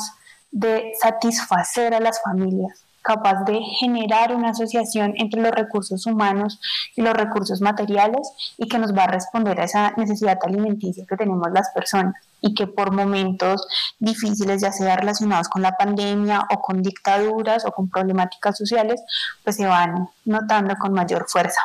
de 0.50 0.93
satisfacer 1.00 1.93
a 1.93 2.00
las 2.00 2.22
familias 2.24 2.86
capaz 3.01 3.43
de 3.46 3.60
generar 3.79 4.36
una 4.36 4.50
asociación 4.50 5.13
entre 5.17 5.41
los 5.41 5.51
recursos 5.51 6.05
humanos 6.05 6.60
y 6.96 7.01
los 7.01 7.13
recursos 7.13 7.62
materiales 7.62 8.31
y 8.58 8.67
que 8.67 8.79
nos 8.79 8.96
va 8.96 9.05
a 9.05 9.08
responder 9.08 9.60
a 9.60 9.65
esa 9.65 9.91
necesidad 9.98 10.38
alimenticia 10.43 11.05
que 11.08 11.17
tenemos 11.17 11.50
las 11.51 11.70
personas 11.72 12.15
y 12.41 12.53
que 12.55 12.67
por 12.67 12.91
momentos 12.91 13.67
difíciles, 14.00 14.62
ya 14.62 14.72
sea 14.72 14.96
relacionados 14.98 15.48
con 15.48 15.62
la 15.62 15.74
pandemia 15.74 16.48
o 16.51 16.60
con 16.60 16.81
dictaduras 16.81 17.65
o 17.65 17.72
con 17.72 17.89
problemáticas 17.89 18.58
sociales, 18.58 19.01
pues 19.43 19.55
se 19.55 19.67
van 19.67 20.10
notando 20.25 20.75
con 20.75 20.93
mayor 20.93 21.25
fuerza. 21.27 21.62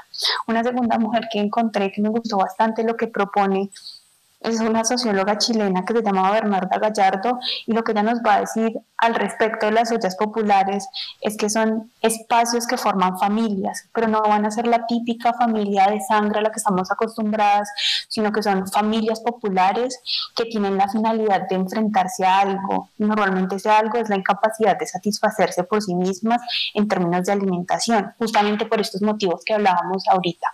Una 0.46 0.62
segunda 0.62 0.98
mujer 0.98 1.28
que 1.32 1.40
encontré 1.40 1.90
que 1.92 2.02
me 2.02 2.10
gustó 2.10 2.36
bastante 2.36 2.84
lo 2.84 2.96
que 2.96 3.08
propone 3.08 3.70
es 4.40 4.60
una 4.60 4.84
socióloga 4.84 5.38
chilena 5.38 5.84
que 5.84 5.94
se 5.94 6.02
llama 6.02 6.30
Bernarda 6.30 6.78
Gallardo 6.78 7.38
y 7.66 7.72
lo 7.72 7.82
que 7.82 7.92
ella 7.92 8.02
nos 8.02 8.20
va 8.20 8.34
a 8.34 8.40
decir 8.40 8.78
al 8.98 9.14
respecto 9.14 9.66
de 9.66 9.72
las 9.72 9.90
ollas 9.90 10.16
populares 10.16 10.88
es 11.20 11.36
que 11.36 11.50
son 11.50 11.90
espacios 12.00 12.66
que 12.66 12.76
forman 12.76 13.18
familias, 13.18 13.88
pero 13.92 14.08
no 14.08 14.22
van 14.22 14.46
a 14.46 14.50
ser 14.50 14.66
la 14.66 14.86
típica 14.86 15.32
familia 15.32 15.88
de 15.90 16.00
sangre 16.00 16.38
a 16.38 16.42
la 16.42 16.50
que 16.50 16.58
estamos 16.58 16.90
acostumbradas, 16.90 17.68
sino 18.08 18.32
que 18.32 18.42
son 18.42 18.66
familias 18.68 19.20
populares 19.20 20.00
que 20.34 20.44
tienen 20.44 20.76
la 20.76 20.88
finalidad 20.88 21.48
de 21.48 21.56
enfrentarse 21.56 22.24
a 22.24 22.40
algo. 22.40 22.90
Normalmente 22.98 23.56
ese 23.56 23.70
algo 23.70 23.98
es 23.98 24.08
la 24.08 24.16
incapacidad 24.16 24.78
de 24.78 24.86
satisfacerse 24.86 25.64
por 25.64 25.82
sí 25.82 25.94
mismas 25.94 26.40
en 26.74 26.88
términos 26.88 27.26
de 27.26 27.32
alimentación, 27.32 28.14
justamente 28.18 28.66
por 28.66 28.80
estos 28.80 29.02
motivos 29.02 29.42
que 29.44 29.54
hablábamos 29.54 30.06
ahorita. 30.08 30.48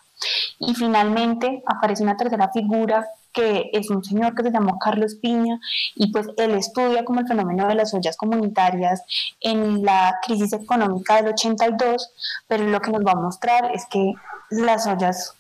Y 0.59 0.75
finalmente 0.75 1.63
aparece 1.67 2.03
una 2.03 2.17
tercera 2.17 2.49
figura 2.53 3.07
que 3.33 3.71
es 3.73 3.91
un 3.91 4.05
señor 4.05 4.35
que 4.35 4.43
se 4.43 4.51
llamó 4.51 4.79
Carlos 4.79 5.15
Piña 5.17 5.59
y 5.95 6.13
pues 6.13 6.29
él 6.37 6.53
estudia 6.53 7.05
como 7.05 7.21
el 7.21 7.27
fenómeno 7.27 7.67
de 7.69 7.75
las 7.75 7.95
ollas 7.95 8.17
comunitarias 8.17 9.03
en 9.41 9.85
la 9.85 10.19
crisis 10.27 10.53
económica 10.53 11.17
del 11.17 11.29
82, 11.29 12.11
pero 12.47 12.65
lo 12.65 12.81
que 12.81 12.91
nos 12.91 13.03
va 13.05 13.13
a 13.13 13.21
mostrar 13.21 13.71
es 13.75 13.87
que 13.87 14.15
las 14.51 14.87
ollas 14.87 15.35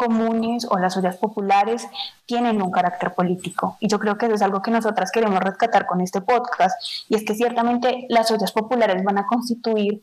comunes 0.00 0.66
o 0.70 0.78
las 0.78 0.96
ollas 0.96 1.18
populares 1.18 1.86
tienen 2.24 2.62
un 2.62 2.70
carácter 2.70 3.12
político. 3.14 3.76
Y 3.80 3.88
yo 3.88 3.98
creo 3.98 4.16
que 4.16 4.26
eso 4.26 4.34
es 4.34 4.40
algo 4.40 4.62
que 4.62 4.70
nosotras 4.70 5.10
queremos 5.12 5.40
rescatar 5.40 5.84
con 5.84 6.00
este 6.00 6.22
podcast. 6.22 6.74
Y 7.10 7.16
es 7.16 7.24
que 7.24 7.34
ciertamente 7.34 8.06
las 8.08 8.30
ollas 8.30 8.52
populares 8.52 9.04
van 9.04 9.18
a 9.18 9.26
constituir 9.26 10.02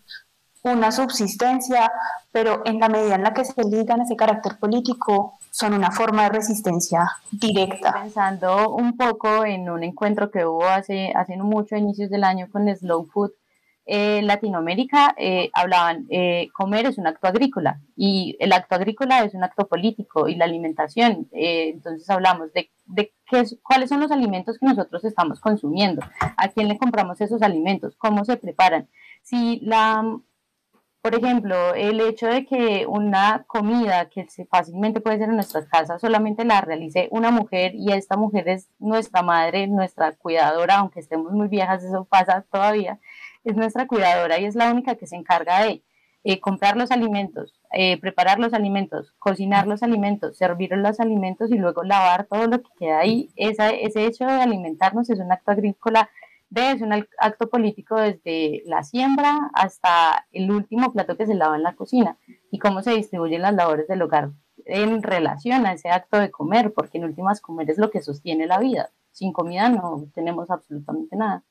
una 0.62 0.92
subsistencia, 0.92 1.92
pero 2.32 2.62
en 2.66 2.80
la 2.80 2.90
medida 2.90 3.16
en 3.16 3.24
la 3.24 3.34
que 3.34 3.44
se 3.44 3.64
ligan 3.64 4.02
ese 4.02 4.16
carácter 4.16 4.60
político, 4.60 5.40
son 5.58 5.74
una 5.74 5.90
forma 5.90 6.24
de 6.24 6.30
resistencia 6.30 7.00
directa. 7.32 7.92
Pensando 7.92 8.70
un 8.76 8.96
poco 8.96 9.44
en 9.44 9.72
un 9.72 9.84
encuentro 9.84 10.30
que 10.30 10.46
hubo 10.46 10.66
hace, 10.66 11.12
hace 11.16 11.36
mucho, 11.38 11.74
a 11.74 11.80
inicios 11.80 12.12
del 12.12 12.24
año, 12.24 12.48
con 12.52 12.68
Slow 12.68 13.08
Food 13.08 13.32
eh, 13.88 14.22
Latinoamérica, 14.22 15.16
eh, 15.18 15.50
hablaban, 15.54 16.06
eh, 16.12 16.50
comer 16.54 16.86
es 16.86 17.00
un 17.00 17.08
acto 17.08 17.28
agrícola 17.28 17.82
y 17.96 18.36
el 18.40 18.54
acto 18.54 18.76
agrícola 18.76 19.24
es 19.24 19.34
un 19.34 19.44
acto 19.44 19.68
político 19.68 20.28
y 20.28 20.36
la 20.36 20.46
alimentación, 20.46 21.28
eh, 21.32 21.70
entonces 21.74 22.08
hablamos 22.08 22.54
de, 22.54 22.70
de 22.86 23.14
qué 23.26 23.44
cuáles 23.64 23.90
son 23.90 24.02
los 24.02 24.12
alimentos 24.12 24.60
que 24.60 24.66
nosotros 24.68 25.06
estamos 25.06 25.40
consumiendo, 25.40 26.06
a 26.20 26.50
quién 26.50 26.68
le 26.68 26.78
compramos 26.78 27.20
esos 27.20 27.42
alimentos, 27.42 27.96
cómo 27.98 28.26
se 28.26 28.38
preparan. 28.38 28.90
Si 29.24 29.60
la 29.64 30.04
por 31.08 31.16
ejemplo, 31.16 31.74
el 31.74 32.02
hecho 32.02 32.28
de 32.28 32.46
que 32.46 32.86
una 32.86 33.46
comida 33.48 34.10
que 34.10 34.28
fácilmente 34.52 35.00
puede 35.00 35.20
ser 35.20 35.30
en 35.30 35.36
nuestras 35.36 35.66
casas 35.66 36.02
solamente 36.02 36.44
la 36.44 36.60
realice 36.60 37.08
una 37.12 37.32
mujer 37.32 37.74
y 37.76 37.94
esta 37.94 38.18
mujer 38.18 38.50
es 38.50 38.68
nuestra 38.78 39.22
madre, 39.22 39.68
nuestra 39.68 40.12
cuidadora, 40.18 40.80
aunque 40.80 41.00
estemos 41.00 41.32
muy 41.32 41.48
viejas, 41.48 41.82
eso 41.82 42.04
pasa 42.04 42.44
todavía, 42.52 43.00
es 43.46 43.56
nuestra 43.56 43.88
cuidadora 43.88 44.38
y 44.38 44.44
es 44.44 44.56
la 44.56 44.70
única 44.70 44.96
que 44.96 45.08
se 45.08 45.16
encarga 45.16 45.64
de 45.64 45.82
eh, 46.26 46.42
comprar 46.42 46.76
los 46.76 46.92
alimentos, 46.92 47.58
eh, 47.72 47.98
preparar 48.02 48.38
los 48.38 48.54
alimentos, 48.54 49.14
cocinar 49.18 49.66
los 49.66 49.84
alimentos, 49.84 50.36
servir 50.36 50.72
los 50.74 51.00
alimentos 51.00 51.50
y 51.52 51.58
luego 51.58 51.84
lavar 51.84 52.26
todo 52.26 52.48
lo 52.48 52.62
que 52.62 52.70
queda 52.78 53.00
ahí. 53.00 53.30
Esa, 53.38 53.70
ese 53.70 54.06
hecho 54.06 54.26
de 54.26 54.42
alimentarnos 54.42 55.10
es 55.10 55.20
un 55.20 55.32
acto 55.32 55.52
agrícola 55.52 56.10
es 56.56 56.82
un 56.82 56.94
acto 56.94 57.50
político 57.50 57.96
desde 57.96 58.64
la 58.66 58.84
siembra 58.84 59.50
hasta 59.54 60.26
el 60.32 60.50
último 60.52 60.94
plato 60.94 61.18
que 61.18 61.26
se 61.26 61.36
lava 61.36 61.56
en 61.56 61.64
la 61.64 61.76
cocina 61.76 62.18
y 62.52 62.60
cómo 62.60 62.82
se 62.82 62.92
distribuyen 62.92 63.42
las 63.42 63.54
labores 63.54 63.88
del 63.88 64.02
hogar 64.02 64.32
en 64.66 65.04
relación 65.04 65.66
a 65.66 65.74
ese 65.74 65.90
acto 65.90 66.20
de 66.20 66.32
comer, 66.32 66.74
porque 66.74 66.98
en 66.98 67.06
últimas 67.06 67.42
comer 67.42 67.70
es 67.70 67.78
lo 67.78 67.90
que 67.90 68.02
sostiene 68.02 68.48
la 68.48 68.60
vida. 68.60 68.90
Sin 69.12 69.34
comida 69.34 69.70
no 69.70 70.08
tenemos 70.14 70.50
absolutamente 70.50 71.16
nada. 71.16 71.44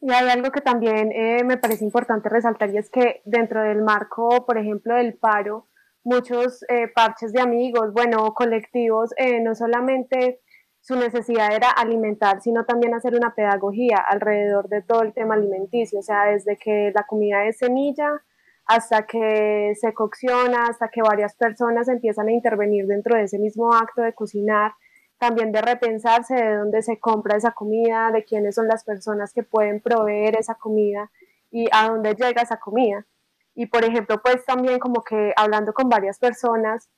Y 0.00 0.10
hay 0.10 0.28
algo 0.28 0.50
que 0.50 0.60
también 0.60 1.12
eh, 1.12 1.44
me 1.44 1.56
parece 1.56 1.84
importante 1.84 2.28
resaltar 2.28 2.70
y 2.70 2.78
es 2.78 2.90
que 2.90 3.22
dentro 3.24 3.62
del 3.62 3.82
marco, 3.82 4.44
por 4.44 4.58
ejemplo, 4.58 4.96
del 4.96 5.16
paro, 5.16 5.68
muchos 6.02 6.64
eh, 6.68 6.88
parches 6.88 7.32
de 7.32 7.40
amigos, 7.40 7.92
bueno, 7.92 8.34
colectivos, 8.34 9.10
eh, 9.16 9.40
no 9.40 9.54
solamente 9.54 10.40
su 10.82 10.96
necesidad 10.96 11.54
era 11.54 11.70
alimentar, 11.70 12.42
sino 12.42 12.64
también 12.64 12.92
hacer 12.92 13.14
una 13.14 13.34
pedagogía 13.34 13.98
alrededor 13.98 14.68
de 14.68 14.82
todo 14.82 15.02
el 15.02 15.12
tema 15.14 15.34
alimenticio, 15.34 16.00
o 16.00 16.02
sea, 16.02 16.24
desde 16.24 16.56
que 16.56 16.90
la 16.92 17.04
comida 17.04 17.46
es 17.46 17.58
semilla 17.58 18.20
hasta 18.66 19.06
que 19.06 19.74
se 19.80 19.94
cocciona, 19.94 20.64
hasta 20.64 20.88
que 20.88 21.00
varias 21.00 21.36
personas 21.36 21.88
empiezan 21.88 22.28
a 22.28 22.32
intervenir 22.32 22.86
dentro 22.86 23.16
de 23.16 23.24
ese 23.24 23.38
mismo 23.38 23.72
acto 23.72 24.02
de 24.02 24.12
cocinar, 24.12 24.72
también 25.18 25.52
de 25.52 25.62
repensarse 25.62 26.34
de 26.34 26.56
dónde 26.56 26.82
se 26.82 26.98
compra 26.98 27.36
esa 27.36 27.52
comida, 27.52 28.10
de 28.10 28.24
quiénes 28.24 28.56
son 28.56 28.66
las 28.66 28.82
personas 28.82 29.32
que 29.32 29.44
pueden 29.44 29.80
proveer 29.80 30.36
esa 30.36 30.56
comida 30.56 31.12
y 31.52 31.68
a 31.70 31.88
dónde 31.90 32.14
llega 32.14 32.42
esa 32.42 32.56
comida. 32.56 33.06
Y 33.54 33.66
por 33.66 33.84
ejemplo, 33.84 34.20
pues 34.20 34.44
también 34.44 34.80
como 34.80 35.02
que 35.02 35.32
hablando 35.36 35.72
con 35.72 35.88
varias 35.88 36.18
personas, 36.18 36.88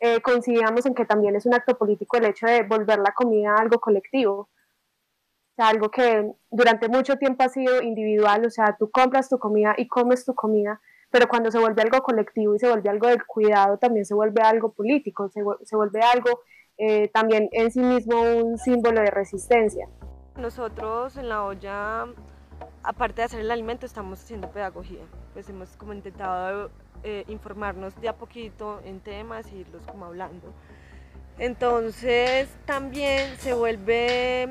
eh, 0.00 0.20
coincidíamos 0.20 0.86
en 0.86 0.94
que 0.94 1.04
también 1.04 1.36
es 1.36 1.46
un 1.46 1.54
acto 1.54 1.76
político 1.76 2.16
el 2.16 2.26
hecho 2.26 2.46
de 2.46 2.62
volver 2.62 2.98
la 2.98 3.12
comida 3.12 3.54
algo 3.56 3.80
colectivo, 3.80 4.34
o 4.40 4.48
sea, 5.56 5.68
algo 5.68 5.90
que 5.90 6.32
durante 6.50 6.88
mucho 6.88 7.16
tiempo 7.16 7.44
ha 7.44 7.48
sido 7.48 7.82
individual, 7.82 8.44
o 8.44 8.50
sea, 8.50 8.76
tú 8.78 8.90
compras 8.90 9.28
tu 9.28 9.38
comida 9.38 9.74
y 9.78 9.88
comes 9.88 10.24
tu 10.24 10.34
comida, 10.34 10.80
pero 11.10 11.28
cuando 11.28 11.50
se 11.50 11.58
vuelve 11.58 11.82
algo 11.82 12.02
colectivo 12.02 12.54
y 12.54 12.58
se 12.58 12.68
vuelve 12.68 12.90
algo 12.90 13.08
del 13.08 13.24
cuidado, 13.24 13.78
también 13.78 14.04
se 14.04 14.14
vuelve 14.14 14.42
algo 14.42 14.72
político, 14.72 15.30
se, 15.30 15.40
se 15.64 15.76
vuelve 15.76 16.02
algo 16.02 16.40
eh, 16.78 17.08
también 17.08 17.48
en 17.52 17.70
sí 17.70 17.80
mismo 17.80 18.20
un 18.20 18.58
símbolo 18.58 19.00
de 19.00 19.10
resistencia. 19.10 19.88
Nosotros 20.36 21.16
en 21.16 21.30
la 21.30 21.44
olla, 21.44 22.06
aparte 22.86 23.20
de 23.20 23.24
hacer 23.24 23.40
el 23.40 23.50
alimento, 23.50 23.84
estamos 23.84 24.22
haciendo 24.22 24.48
pedagogía, 24.50 25.02
pues 25.34 25.48
hemos 25.48 25.68
como 25.76 25.92
intentado 25.92 26.70
eh, 27.02 27.24
informarnos 27.26 28.00
de 28.00 28.08
a 28.08 28.14
poquito 28.14 28.80
en 28.84 29.00
temas 29.00 29.52
y 29.52 29.56
irlos 29.56 29.82
como 29.90 30.06
hablando. 30.06 30.54
Entonces 31.38 32.48
también 32.64 33.36
se 33.38 33.52
vuelve 33.54 34.50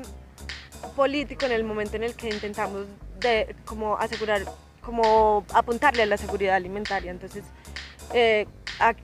político 0.94 1.46
en 1.46 1.52
el 1.52 1.64
momento 1.64 1.96
en 1.96 2.04
el 2.04 2.14
que 2.14 2.28
intentamos 2.28 2.84
de 3.20 3.56
como 3.64 3.96
asegurar, 3.96 4.42
como 4.82 5.44
apuntarle 5.54 6.02
a 6.02 6.06
la 6.06 6.18
seguridad 6.18 6.56
alimentaria. 6.56 7.10
Entonces, 7.10 7.42
eh, 8.12 8.46
a, 8.78 8.94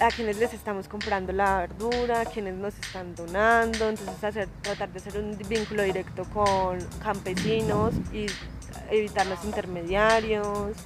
a, 0.00 0.08
quienes 0.08 0.38
les 0.38 0.54
estamos 0.54 0.88
comprando 0.88 1.32
la 1.32 1.58
verdura, 1.58 2.22
a 2.22 2.24
quienes 2.24 2.54
nos 2.54 2.74
están 2.78 3.14
donando, 3.14 3.90
entonces 3.90 4.24
hacer, 4.24 4.48
tratar 4.62 4.90
de 4.90 4.98
hacer 4.98 5.18
un 5.18 5.36
vínculo 5.46 5.82
directo 5.82 6.24
con 6.32 6.78
campesinos 7.02 7.92
y 8.12 8.26
evitar 8.90 9.26
los 9.26 9.44
intermediarios 9.44 10.76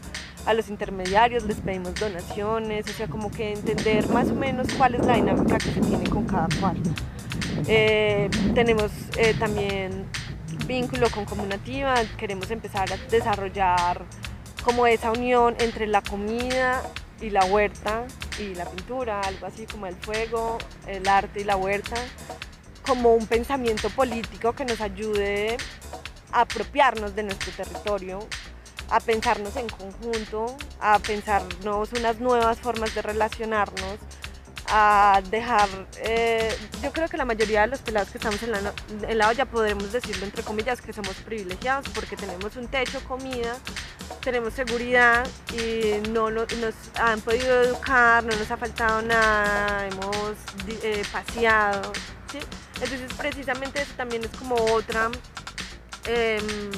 a 0.47 0.55
los 0.55 0.69
intermediarios 0.69 1.45
les 1.45 1.61
pedimos 1.61 1.95
donaciones, 1.95 2.89
o 2.89 2.93
sea, 2.93 3.07
como 3.07 3.31
que 3.31 3.53
entender 3.53 4.09
más 4.09 4.29
o 4.29 4.35
menos 4.35 4.67
cuál 4.77 4.97
es 4.97 5.07
la 5.07 5.15
dinámica 5.15 5.59
que 5.59 5.71
se 5.71 5.81
tiene 5.81 6.09
con 6.11 6.25
cada 6.27 6.49
cual. 6.61 6.77
Eh, 7.69 8.29
tenemos 8.55 8.91
eh, 9.17 9.35
también 9.39 10.07
vínculo 10.67 11.11
con 11.11 11.25
Comunativa, 11.25 11.95
queremos 12.17 12.51
empezar 12.51 12.93
a 12.93 12.97
desarrollar 13.09 14.05
como 14.65 14.87
esa 14.87 15.13
unión 15.13 15.55
entre 15.61 15.87
la 15.87 16.03
comida 16.03 16.83
y 17.21 17.31
la 17.31 17.45
huerta 17.45 18.05
y 18.39 18.55
la 18.55 18.65
pintura, 18.65 19.21
algo 19.21 19.47
así 19.47 19.67
como 19.67 19.87
el 19.87 19.95
fuego, 19.95 20.59
el 20.87 21.07
arte 21.09 21.41
y 21.41 21.45
la 21.45 21.57
huerta, 21.57 21.97
como 22.87 23.15
un 23.15 23.27
pensamiento 23.27 23.91
político 23.91 24.55
que 24.55 24.65
nos 24.65 24.81
ayude 24.81 25.57
apropiarnos 26.33 27.15
de 27.15 27.23
nuestro 27.23 27.53
territorio 27.53 28.27
a 28.91 29.01
pensarnos 29.01 29.57
en 29.57 29.69
conjunto, 29.69 30.55
a 30.81 30.99
pensarnos 30.99 31.93
unas 31.93 32.21
nuevas 32.21 32.59
formas 32.59 32.95
de 32.95 33.01
relacionarnos, 33.01 33.99
a 34.69 35.23
dejar, 35.31 35.69
eh, 36.03 36.55
yo 36.83 36.93
creo 36.93 37.09
que 37.09 37.17
la 37.17 37.25
mayoría 37.25 37.63
de 37.63 37.69
los 37.69 37.81
pelados 37.81 38.11
que 38.11 38.19
estamos 38.19 38.43
en 38.43 38.53
la, 38.53 38.73
en 39.09 39.19
la 39.19 39.29
olla 39.29 39.47
podemos 39.47 39.93
decirlo 39.93 40.25
entre 40.25 40.43
comillas 40.43 40.81
que 40.81 40.93
somos 40.93 41.15
privilegiados 41.17 41.89
porque 41.95 42.17
tenemos 42.17 42.57
un 42.57 42.69
techo, 42.69 43.01
comida, 43.09 43.57
tenemos 44.23 44.55
seguridad 44.55 45.27
y 45.53 46.07
no 46.11 46.31
nos 46.31 46.75
han 47.01 47.21
podido 47.23 47.63
educar, 47.63 48.25
no 48.25 48.37
nos 48.37 48.51
ha 48.51 48.57
faltado 48.57 49.03
nada, 49.03 49.87
hemos 49.89 50.37
eh, 50.83 51.03
paseado, 51.11 51.93
entonces 52.75 53.13
precisamente 53.17 53.83
eso 53.83 53.93
también 53.97 54.25
es 54.25 54.31
como 54.39 54.55
otra... 54.55 55.11
Em, 56.07 56.71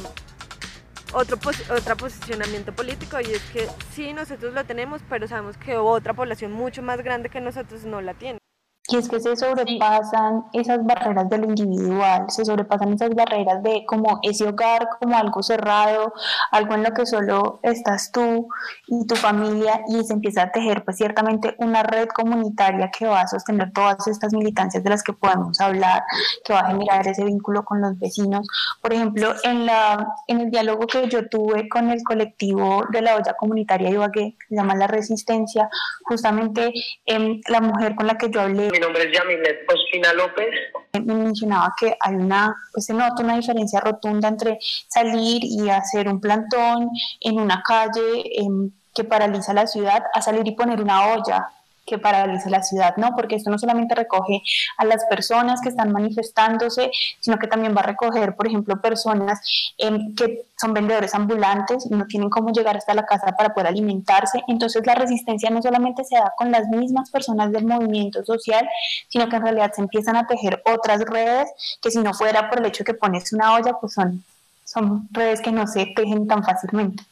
otro, 1.14 1.38
otro 1.71 1.97
posicionamiento 1.97 2.73
político 2.73 3.19
y 3.21 3.33
es 3.33 3.43
que 3.50 3.69
sí, 3.93 4.12
nosotros 4.12 4.52
lo 4.52 4.64
tenemos, 4.64 5.00
pero 5.09 5.28
sabemos 5.28 5.57
que 5.57 5.76
otra 5.76 6.12
población 6.12 6.52
mucho 6.52 6.83
más 6.83 7.02
grande 7.02 7.28
que 7.28 7.40
nosotros 7.40 7.85
no 7.85 8.00
la 8.00 8.14
tiene. 8.14 8.38
Y 8.87 8.97
es 8.97 9.09
que 9.09 9.19
se 9.19 9.35
sobrepasan 9.35 10.45
esas 10.53 10.85
barreras 10.85 11.31
de 11.31 11.38
lo 11.38 11.47
individual, 11.47 12.26
se 12.29 12.45
sobrepasan 12.45 12.93
esas 12.93 13.14
barreras 13.14 13.62
de 13.62 13.87
como 13.87 14.21
ese 14.23 14.47
hogar, 14.47 14.87
como 15.00 15.17
algo 15.17 15.43
cerrado, 15.43 16.12
algo 16.50 16.75
en 16.75 16.83
lo 16.83 16.91
que 16.91 17.07
solo 17.07 17.61
estás 17.62 18.12
tú 18.12 18.47
y 18.87 19.07
tu 19.07 19.17
familia 19.17 19.81
y 19.88 20.05
se 20.05 20.12
empieza 20.12 20.43
a 20.43 20.53
tejer 20.53 20.85
pues 20.85 20.99
ciertamente 20.99 21.55
una 21.61 21.83
red 21.83 22.09
comunitaria 22.09 22.91
que 22.91 23.07
va 23.07 23.23
a 23.23 23.26
sostener 23.26 23.73
todas 23.73 24.07
estas 24.07 24.35
militancias 24.35 24.85
de 24.85 24.91
las 24.91 25.03
que 25.03 25.14
podemos 25.14 25.62
hablar, 25.62 26.03
que 26.45 26.53
va 26.53 26.61
a 26.61 26.67
generar 26.67 27.09
ese 27.09 27.25
vínculo 27.25 27.64
con 27.64 27.81
los 27.81 27.99
vecinos. 27.99 28.47
Por 28.83 28.93
ejemplo, 28.93 29.35
en, 29.45 29.64
la, 29.64 30.09
en 30.29 30.41
el 30.41 30.50
diálogo 30.50 30.87
que 30.87 31.09
yo 31.09 31.26
tuve 31.31 31.71
con 31.71 31.88
el 31.88 32.03
colectivo 32.03 32.85
de 32.91 33.00
la 33.00 33.17
olla 33.17 33.33
comunitaria 33.33 33.88
Ibagué, 33.88 34.37
que 34.38 34.47
se 34.50 34.57
llama 34.57 34.75
La 34.75 34.88
Resistencia, 34.88 35.71
justamente 36.05 36.71
eh, 37.07 37.41
la 37.49 37.62
mujer 37.62 37.95
con 37.95 38.07
la 38.07 38.19
que 38.19 38.29
yo 38.29 38.43
hablé 38.43 38.74
mi 38.75 38.81
nombre 38.81 39.04
es 39.04 39.16
Yamilet 39.16 39.73
Ospina 39.73 40.12
López. 40.14 40.49
Me 40.95 41.14
mencionaba 41.14 41.73
que 41.78 41.97
hay 42.00 42.14
una, 42.16 42.57
pues 42.73 42.87
se 42.87 42.93
nota 42.93 43.23
una 43.23 43.37
diferencia 43.37 43.78
rotunda 43.78 44.26
entre 44.26 44.59
salir 44.88 45.45
y 45.45 45.71
hacer 45.71 46.09
un 46.09 46.21
plantón 46.21 46.90
en 47.21 47.38
una 47.38 47.62
calle 47.62 48.25
em, 48.37 48.73
que 48.93 49.04
paraliza 49.04 49.54
la 49.54 49.69
ciudad 49.69 50.02
a 50.12 50.21
salir 50.21 50.47
y 50.49 50.57
poner 50.57 50.81
una 50.81 51.14
olla 51.14 51.49
que 51.85 51.99
paralice 51.99 52.50
la 52.50 52.62
ciudad, 52.62 52.97
¿no? 52.97 53.14
Porque 53.14 53.37
esto 53.37 53.50
no 53.50 53.59
solamente 53.59 53.95
recoge 53.95 54.43
a 54.79 54.85
las 54.85 55.05
personas 55.07 55.61
que 55.61 55.69
están 55.69 55.93
manifestándose, 55.93 56.91
sino 57.21 57.38
que 57.38 57.47
también 57.47 57.75
va 57.76 57.81
a 57.81 57.87
recoger, 57.87 58.35
por 58.37 58.47
ejemplo, 58.47 58.81
personas 58.81 59.41
em, 59.79 60.14
que 60.14 60.47
son 60.61 60.73
vendedores 60.73 61.14
ambulantes 61.14 61.87
y 61.91 61.95
no 61.95 62.07
tienen 62.07 62.31
cómo 62.31 62.53
llegar 62.53 62.76
hasta 62.76 62.95
la 62.95 63.05
casa 63.05 63.33
para 63.33 63.53
poder 63.53 63.69
alimentarse. 63.69 64.43
Entonces 64.49 64.87
la 64.87 64.95
resistencia 64.95 65.50
no 65.50 65.62
solamente 65.62 66.05
se 66.05 66.17
da 66.17 66.33
con 66.37 66.50
las 66.50 66.69
mismas 66.69 67.11
personas 67.11 67.53
del 67.53 67.67
movimiento 67.67 68.25
social, 68.25 68.69
sino 69.09 69.29
que 69.29 69.37
en 69.37 69.43
realidad 69.43 69.73
se 69.75 69.83
empiezan 69.83 70.17
a 70.17 70.26
tejer 70.26 70.62
otras 70.64 71.00
redes 71.03 71.50
que 71.83 71.91
si 71.91 71.99
no 71.99 72.14
fuera 72.14 72.49
por 72.49 72.61
el 72.61 72.67
hecho 72.67 72.85
que 72.85 72.95
pones 72.95 73.33
una 73.33 73.55
olla, 73.55 73.75
pues 73.81 73.95
son, 73.95 74.25
son 74.64 75.09
redes 75.11 75.41
que 75.41 75.53
no 75.53 75.67
se 75.67 75.87
tejen 75.95 76.26
tan 76.26 76.43
fácilmente. 76.45 77.05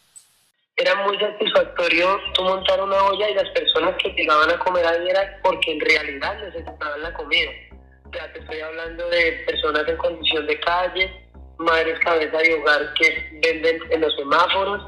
Era 0.76 0.94
muy 1.06 1.18
satisfactorio 1.18 2.18
tú 2.34 2.42
montar 2.42 2.80
una 2.80 3.02
olla 3.04 3.30
y 3.30 3.34
las 3.34 3.48
personas 3.50 3.94
que 4.02 4.10
llegaban 4.10 4.50
a 4.50 4.58
comer 4.58 4.86
ahí 4.86 5.08
era 5.08 5.38
porque 5.42 5.72
en 5.72 5.80
realidad 5.80 6.38
necesitaban 6.40 7.02
la 7.02 7.12
comida. 7.12 7.50
Ya 8.12 8.32
te 8.32 8.40
estoy 8.40 8.60
hablando 8.60 9.08
de 9.08 9.32
personas 9.46 9.86
en 9.88 9.96
condición 9.96 10.46
de 10.46 10.60
calle, 10.60 11.30
madres 11.58 11.98
cabeza 12.00 12.38
de 12.38 12.54
hogar 12.54 12.92
que 12.94 13.40
venden 13.42 13.80
en 13.90 14.00
los 14.00 14.14
semáforos, 14.16 14.82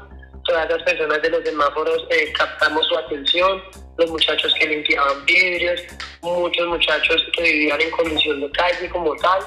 todas 0.45 0.69
las 0.69 0.83
personas 0.83 1.21
de 1.21 1.29
los 1.29 1.43
semáforos 1.43 2.07
eh, 2.09 2.31
captamos 2.33 2.85
su 2.87 2.97
atención, 2.97 3.63
los 3.97 4.11
muchachos 4.11 4.53
que 4.59 4.67
limpiaban 4.67 5.25
vidrios, 5.25 5.81
muchos 6.21 6.67
muchachos 6.67 7.23
que 7.35 7.43
vivían 7.43 7.81
en 7.81 7.91
condición 7.91 8.41
de 8.41 8.51
calle 8.51 8.89
como 8.89 9.15
tal. 9.15 9.41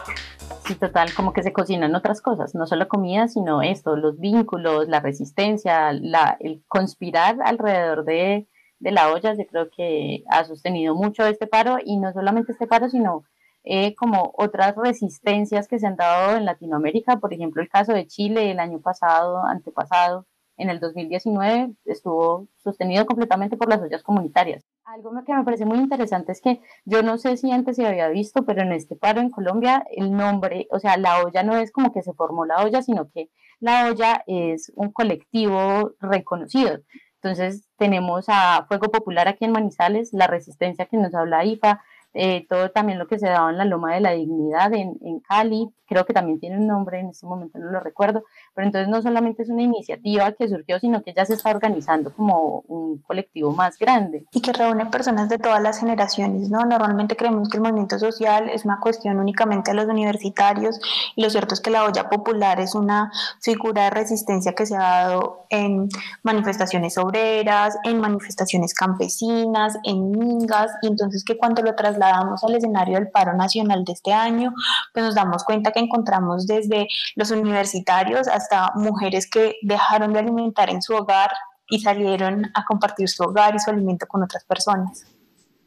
Sí, 0.67 0.75
total, 0.75 1.13
como 1.15 1.33
que 1.33 1.43
se 1.43 1.53
cocinan 1.53 1.95
otras 1.95 2.21
cosas, 2.23 2.55
no 2.55 2.67
solo 2.67 2.89
comida, 2.89 3.29
sino 3.29 3.63
esto, 3.63 3.97
los 3.97 4.19
vínculos, 4.19 4.89
la 4.89 5.01
resistencia, 5.01 5.93
la, 5.93 6.37
el 6.41 6.63
conspirar 6.69 7.37
alrededor 7.43 8.05
de, 8.05 8.47
la 8.81 9.13
olla, 9.13 9.35
yo 9.35 9.47
creo 9.47 9.69
que 9.71 10.25
ha 10.31 10.45
sostenido 10.45 10.95
mucho 10.95 11.27
este 11.27 11.47
paro 11.47 11.79
y 11.85 11.97
no 11.99 12.13
solamente 12.13 12.53
este 12.53 12.67
paro, 12.67 12.89
sino 12.89 13.25
eh, 13.65 13.95
como 13.97 14.33
otras 14.37 14.77
resistencias 14.77 15.69
que 15.69 15.79
se 15.79 15.87
han 15.87 15.97
dado 15.97 16.37
en 16.37 16.45
Latinoamérica, 16.45 17.17
por 17.17 17.33
ejemplo 17.35 17.61
el 17.61 17.69
caso 17.69 17.93
de 17.93 18.07
Chile 18.07 18.51
el 18.51 18.61
año 18.61 18.81
pasado, 18.81 19.45
antepasado, 19.45 20.27
en 20.59 20.71
el 20.71 20.81
2019 20.81 21.73
estuvo 21.87 22.49
sostenido 22.59 23.07
completamente 23.07 23.57
por 23.57 23.69
las 23.69 23.81
ollas 23.81 24.03
comunitarias. 24.03 24.65
Algo 24.85 25.13
que 25.25 25.35
me 25.35 25.45
parece 25.45 25.65
muy 25.65 25.79
interesante 25.79 26.33
es 26.33 26.41
que 26.41 26.61
yo 26.85 27.03
no 27.03 27.19
sé 27.19 27.37
si 27.37 27.51
antes 27.51 27.77
se 27.77 27.87
había 27.87 28.09
visto, 28.09 28.45
pero 28.45 28.63
en 28.63 28.73
este 28.73 28.97
paro 28.97 29.21
en 29.21 29.31
Colombia 29.31 29.87
el 29.91 30.13
nombre, 30.13 30.67
o 30.71 30.79
sea, 30.79 30.97
la 30.97 31.23
olla 31.23 31.43
no 31.43 31.57
es 31.57 31.73
como 31.73 31.93
que 31.93 32.03
se 32.03 32.15
formó 32.15 32.45
la 32.45 32.65
olla, 32.65 32.83
sino 32.83 33.11
que 33.11 33.31
la 33.61 33.87
olla 33.87 34.23
es 34.27 34.73
un 34.75 34.93
colectivo 34.93 35.93
reconocido. 36.01 36.81
Entonces 37.23 37.69
tenemos 37.77 38.27
a 38.29 38.65
Fuego 38.69 38.91
Popular 38.91 39.27
aquí 39.29 39.45
en 39.45 39.53
Manizales, 39.53 40.13
la 40.13 40.27
resistencia 40.27 40.87
que 40.87 40.97
nos 40.97 41.15
habla 41.15 41.45
IFA, 41.45 41.83
eh, 42.21 42.47
todo 42.49 42.73
también 42.73 42.99
lo 42.99 43.07
que 43.07 43.17
se 43.17 43.29
daba 43.29 43.49
en 43.49 43.59
la 43.59 43.65
Loma 43.65 43.95
de 43.95 44.01
la 44.01 44.11
Dignidad 44.11 44.75
en, 44.75 44.99
en, 45.03 45.21
Cali, 45.21 45.71
creo 45.87 46.05
que 46.05 46.13
también 46.13 46.41
tiene 46.41 46.59
un 46.59 46.67
nombre, 46.67 46.99
en 46.99 47.11
este 47.11 47.27
momento 47.27 47.61
no 47.61 47.71
lo 47.71 47.79
recuerdo, 47.79 48.25
pero 48.55 48.67
entonces 48.67 48.89
no 48.89 49.01
solamente 49.01 49.45
es 49.45 49.51
una 49.51 49.63
iniciativa 49.63 50.33
que 50.33 50.49
surgió, 50.49 50.81
sino 50.81 51.03
que 51.05 51.15
ya 51.15 51.25
se 51.25 51.35
está 51.35 51.51
organizando 51.51 52.13
como 52.13 52.65
un 52.67 52.99
colectivo 52.99 53.53
más 53.53 53.79
grande. 53.79 54.27
Y 54.33 54.41
que 54.41 54.53
reúne 54.53 54.87
personas 54.87 55.29
de 55.29 55.39
todas 55.39 55.63
las 55.63 55.79
generaciones, 55.79 56.51
¿no? 56.51 56.65
Normalmente 56.65 57.15
creemos 57.15 57.49
que 57.49 57.59
el 57.59 57.63
movimiento 57.63 58.01
social 58.01 58.51
es 58.51 58.65
una 58.65 58.81
cuestión 58.81 59.21
únicamente 59.21 59.71
de 59.71 59.77
los 59.77 59.87
universitarios 59.87 60.81
y 61.15 61.23
lo 61.23 61.31
cierto 61.31 61.55
es 61.55 61.61
que 61.61 61.71
la 61.71 61.85
olla 61.85 62.11
popular 62.11 62.59
es 62.59 62.75
una 62.75 63.13
figura 63.41 63.85
de 63.85 63.91
resistencia 63.91 64.55
que 64.55 64.67
se 64.67 64.75
ha 64.75 64.81
dado 64.81 65.47
en 65.51 65.89
manifestaciones 66.25 66.99
obreras, 66.99 67.79
en 67.85 68.01
manifestaciones 68.01 68.75
campesinas, 68.75 69.79
en 69.85 70.11
mingas, 70.11 70.73
y 70.83 70.89
entonces 70.89 71.25
que 71.25 71.39
cuando 71.39 71.63
lo 71.63 71.77
trasladamos 72.09 72.45
al 72.45 72.55
escenario 72.55 72.95
del 72.95 73.11
paro 73.11 73.35
nacional 73.35 73.85
de 73.85 73.93
este 73.93 74.13
año, 74.13 74.53
pues 74.93 75.05
nos 75.05 75.15
damos 75.15 75.45
cuenta 75.45 75.73
que 75.73 75.81
encontramos 75.81 76.47
desde 76.47 76.89
los 77.17 77.31
universitarios 77.31 78.29
hasta 78.29 78.73
mujeres 78.75 79.29
que 79.31 79.55
dejaron 79.63 80.13
de 80.13 80.21
alimentar 80.21 80.71
en 80.71 80.83
su 80.83 80.95
hogar 80.95 81.31
y 81.69 81.81
salieron 81.81 82.47
a 82.55 82.65
compartir 82.65 83.09
su 83.09 83.25
hogar 83.25 83.55
y 83.55 83.59
su 83.59 83.71
alimento 83.71 84.07
con 84.07 84.23
otras 84.23 84.45
personas. 84.45 85.05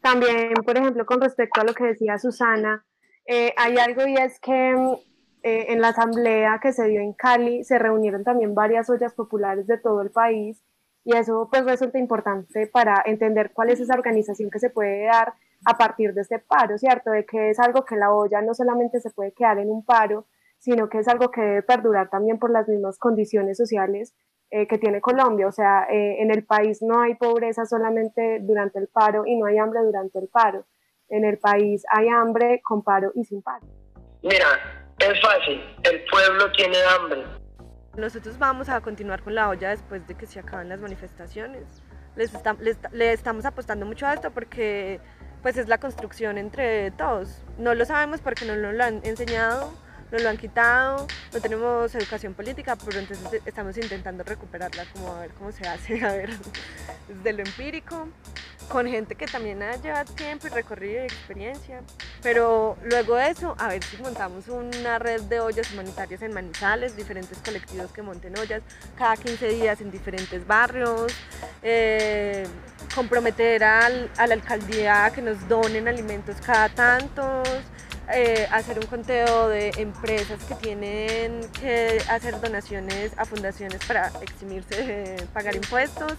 También, 0.00 0.54
por 0.66 0.76
ejemplo, 0.76 1.06
con 1.06 1.20
respecto 1.20 1.60
a 1.60 1.64
lo 1.64 1.74
que 1.74 1.84
decía 1.84 2.18
Susana, 2.18 2.84
eh, 3.24 3.54
hay 3.56 3.78
algo 3.78 4.04
y 4.06 4.14
es 4.14 4.40
que 4.40 4.72
eh, 5.44 5.66
en 5.68 5.80
la 5.80 5.88
asamblea 5.88 6.58
que 6.60 6.72
se 6.72 6.88
dio 6.88 7.00
en 7.00 7.12
Cali 7.12 7.62
se 7.62 7.78
reunieron 7.78 8.24
también 8.24 8.54
varias 8.54 8.90
ollas 8.90 9.14
populares 9.14 9.66
de 9.68 9.78
todo 9.78 10.02
el 10.02 10.10
país 10.10 10.60
y 11.04 11.16
eso 11.16 11.48
pues 11.50 11.64
resulta 11.64 11.98
importante 11.98 12.66
para 12.66 13.00
entender 13.06 13.52
cuál 13.52 13.70
es 13.70 13.80
esa 13.80 13.94
organización 13.94 14.50
que 14.50 14.58
se 14.58 14.70
puede 14.70 15.04
dar 15.04 15.34
a 15.64 15.76
partir 15.76 16.14
de 16.14 16.22
este 16.22 16.38
paro, 16.38 16.76
¿cierto? 16.78 17.10
De 17.10 17.24
que 17.24 17.50
es 17.50 17.58
algo 17.58 17.84
que 17.84 17.96
la 17.96 18.12
olla 18.12 18.42
no 18.42 18.54
solamente 18.54 19.00
se 19.00 19.10
puede 19.10 19.32
quedar 19.32 19.58
en 19.58 19.70
un 19.70 19.84
paro, 19.84 20.26
sino 20.58 20.88
que 20.88 20.98
es 20.98 21.08
algo 21.08 21.30
que 21.30 21.40
debe 21.40 21.62
perdurar 21.62 22.08
también 22.08 22.38
por 22.38 22.50
las 22.50 22.68
mismas 22.68 22.98
condiciones 22.98 23.56
sociales 23.56 24.14
eh, 24.50 24.66
que 24.66 24.78
tiene 24.78 25.00
Colombia. 25.00 25.46
O 25.46 25.52
sea, 25.52 25.86
eh, 25.90 26.22
en 26.22 26.30
el 26.30 26.44
país 26.44 26.82
no 26.82 27.00
hay 27.00 27.14
pobreza 27.14 27.64
solamente 27.66 28.38
durante 28.42 28.78
el 28.78 28.88
paro 28.88 29.24
y 29.26 29.36
no 29.36 29.46
hay 29.46 29.58
hambre 29.58 29.80
durante 29.82 30.18
el 30.18 30.28
paro. 30.28 30.66
En 31.08 31.24
el 31.24 31.38
país 31.38 31.84
hay 31.90 32.08
hambre 32.08 32.60
con 32.62 32.82
paro 32.82 33.12
y 33.14 33.24
sin 33.24 33.42
paro. 33.42 33.66
Mira, 34.22 34.46
es 34.98 35.20
fácil, 35.20 35.60
el 35.82 36.04
pueblo 36.10 36.50
tiene 36.52 36.76
hambre. 36.96 37.24
Nosotros 37.96 38.38
vamos 38.38 38.68
a 38.68 38.80
continuar 38.80 39.22
con 39.22 39.34
la 39.34 39.48
olla 39.48 39.70
después 39.70 40.06
de 40.06 40.14
que 40.14 40.26
se 40.26 40.40
acaben 40.40 40.68
las 40.68 40.80
manifestaciones. 40.80 41.82
Les, 42.14 42.32
les 42.92 43.14
estamos 43.14 43.44
apostando 43.44 43.84
mucho 43.84 44.06
a 44.06 44.14
esto 44.14 44.30
porque 44.30 45.00
pues 45.42 45.56
es 45.56 45.68
la 45.68 45.78
construcción 45.78 46.38
entre 46.38 46.92
todos. 46.92 47.42
No 47.58 47.74
lo 47.74 47.84
sabemos 47.84 48.20
porque 48.20 48.44
no 48.44 48.56
nos 48.56 48.74
lo 48.74 48.84
han 48.84 49.00
enseñado 49.04 49.72
nos 50.12 50.22
lo 50.22 50.28
han 50.28 50.36
quitado, 50.36 51.06
no 51.32 51.40
tenemos 51.40 51.94
educación 51.94 52.34
política, 52.34 52.76
pero 52.76 52.98
entonces 52.98 53.40
estamos 53.46 53.76
intentando 53.78 54.22
recuperarla, 54.22 54.84
como 54.92 55.14
a 55.14 55.20
ver 55.20 55.30
cómo 55.30 55.50
se 55.52 55.66
hace, 55.66 56.04
a 56.04 56.12
ver, 56.12 56.30
desde 57.08 57.32
lo 57.32 57.42
empírico, 57.42 58.08
con 58.68 58.86
gente 58.86 59.14
que 59.14 59.26
también 59.26 59.60
lleva 59.82 60.04
tiempo 60.04 60.46
y 60.46 60.50
recorrido 60.50 61.02
y 61.02 61.06
experiencia. 61.06 61.80
Pero 62.22 62.76
luego 62.84 63.16
de 63.16 63.30
eso, 63.30 63.56
a 63.58 63.68
ver 63.68 63.82
si 63.82 63.96
montamos 63.96 64.48
una 64.48 64.98
red 64.98 65.22
de 65.22 65.40
ollas 65.40 65.72
humanitarias 65.72 66.20
en 66.22 66.32
Manizales, 66.32 66.94
diferentes 66.94 67.38
colectivos 67.38 67.90
que 67.90 68.02
monten 68.02 68.38
ollas 68.38 68.62
cada 68.96 69.16
15 69.16 69.48
días 69.48 69.80
en 69.80 69.90
diferentes 69.90 70.46
barrios, 70.46 71.12
eh, 71.62 72.46
comprometer 72.94 73.64
a 73.64 73.88
la 73.88 74.34
alcaldía 74.34 75.06
a 75.06 75.12
que 75.12 75.22
nos 75.22 75.48
donen 75.48 75.88
alimentos 75.88 76.36
cada 76.44 76.68
tantos. 76.68 77.48
Eh, 78.14 78.46
hacer 78.50 78.78
un 78.78 78.86
conteo 78.86 79.48
de 79.48 79.70
empresas 79.78 80.38
que 80.44 80.54
tienen 80.56 81.40
que 81.58 82.02
hacer 82.10 82.38
donaciones 82.40 83.12
a 83.16 83.24
fundaciones 83.24 83.80
para 83.86 84.12
eximirse 84.20 84.84
de 84.84 85.22
pagar 85.32 85.56
impuestos, 85.56 86.12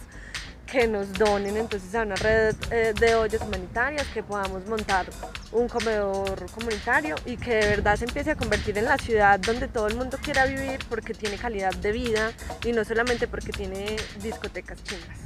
que 0.65 0.87
nos 0.87 1.13
donen 1.13 1.55
entonces 1.55 1.93
a 1.93 2.01
una 2.01 2.15
red 2.15 2.55
eh, 2.71 2.93
de 2.99 3.13
ollas 3.13 3.41
humanitarias, 3.41 4.07
que 4.07 4.23
podamos 4.23 4.65
montar 4.65 5.05
un 5.51 5.69
comedor 5.69 6.49
comunitario 6.51 7.15
y 7.27 7.37
que 7.37 7.55
de 7.57 7.67
verdad 7.67 7.95
se 7.95 8.05
empiece 8.05 8.31
a 8.31 8.35
convertir 8.35 8.75
en 8.79 8.85
la 8.85 8.97
ciudad 8.97 9.39
donde 9.39 9.67
todo 9.67 9.87
el 9.87 9.95
mundo 9.95 10.17
quiera 10.19 10.47
vivir 10.47 10.79
porque 10.89 11.13
tiene 11.13 11.37
calidad 11.37 11.75
de 11.75 11.91
vida 11.91 12.31
y 12.65 12.71
no 12.71 12.83
solamente 12.85 13.27
porque 13.27 13.51
tiene 13.51 13.97
discotecas 14.19 14.83
chingas. 14.83 15.22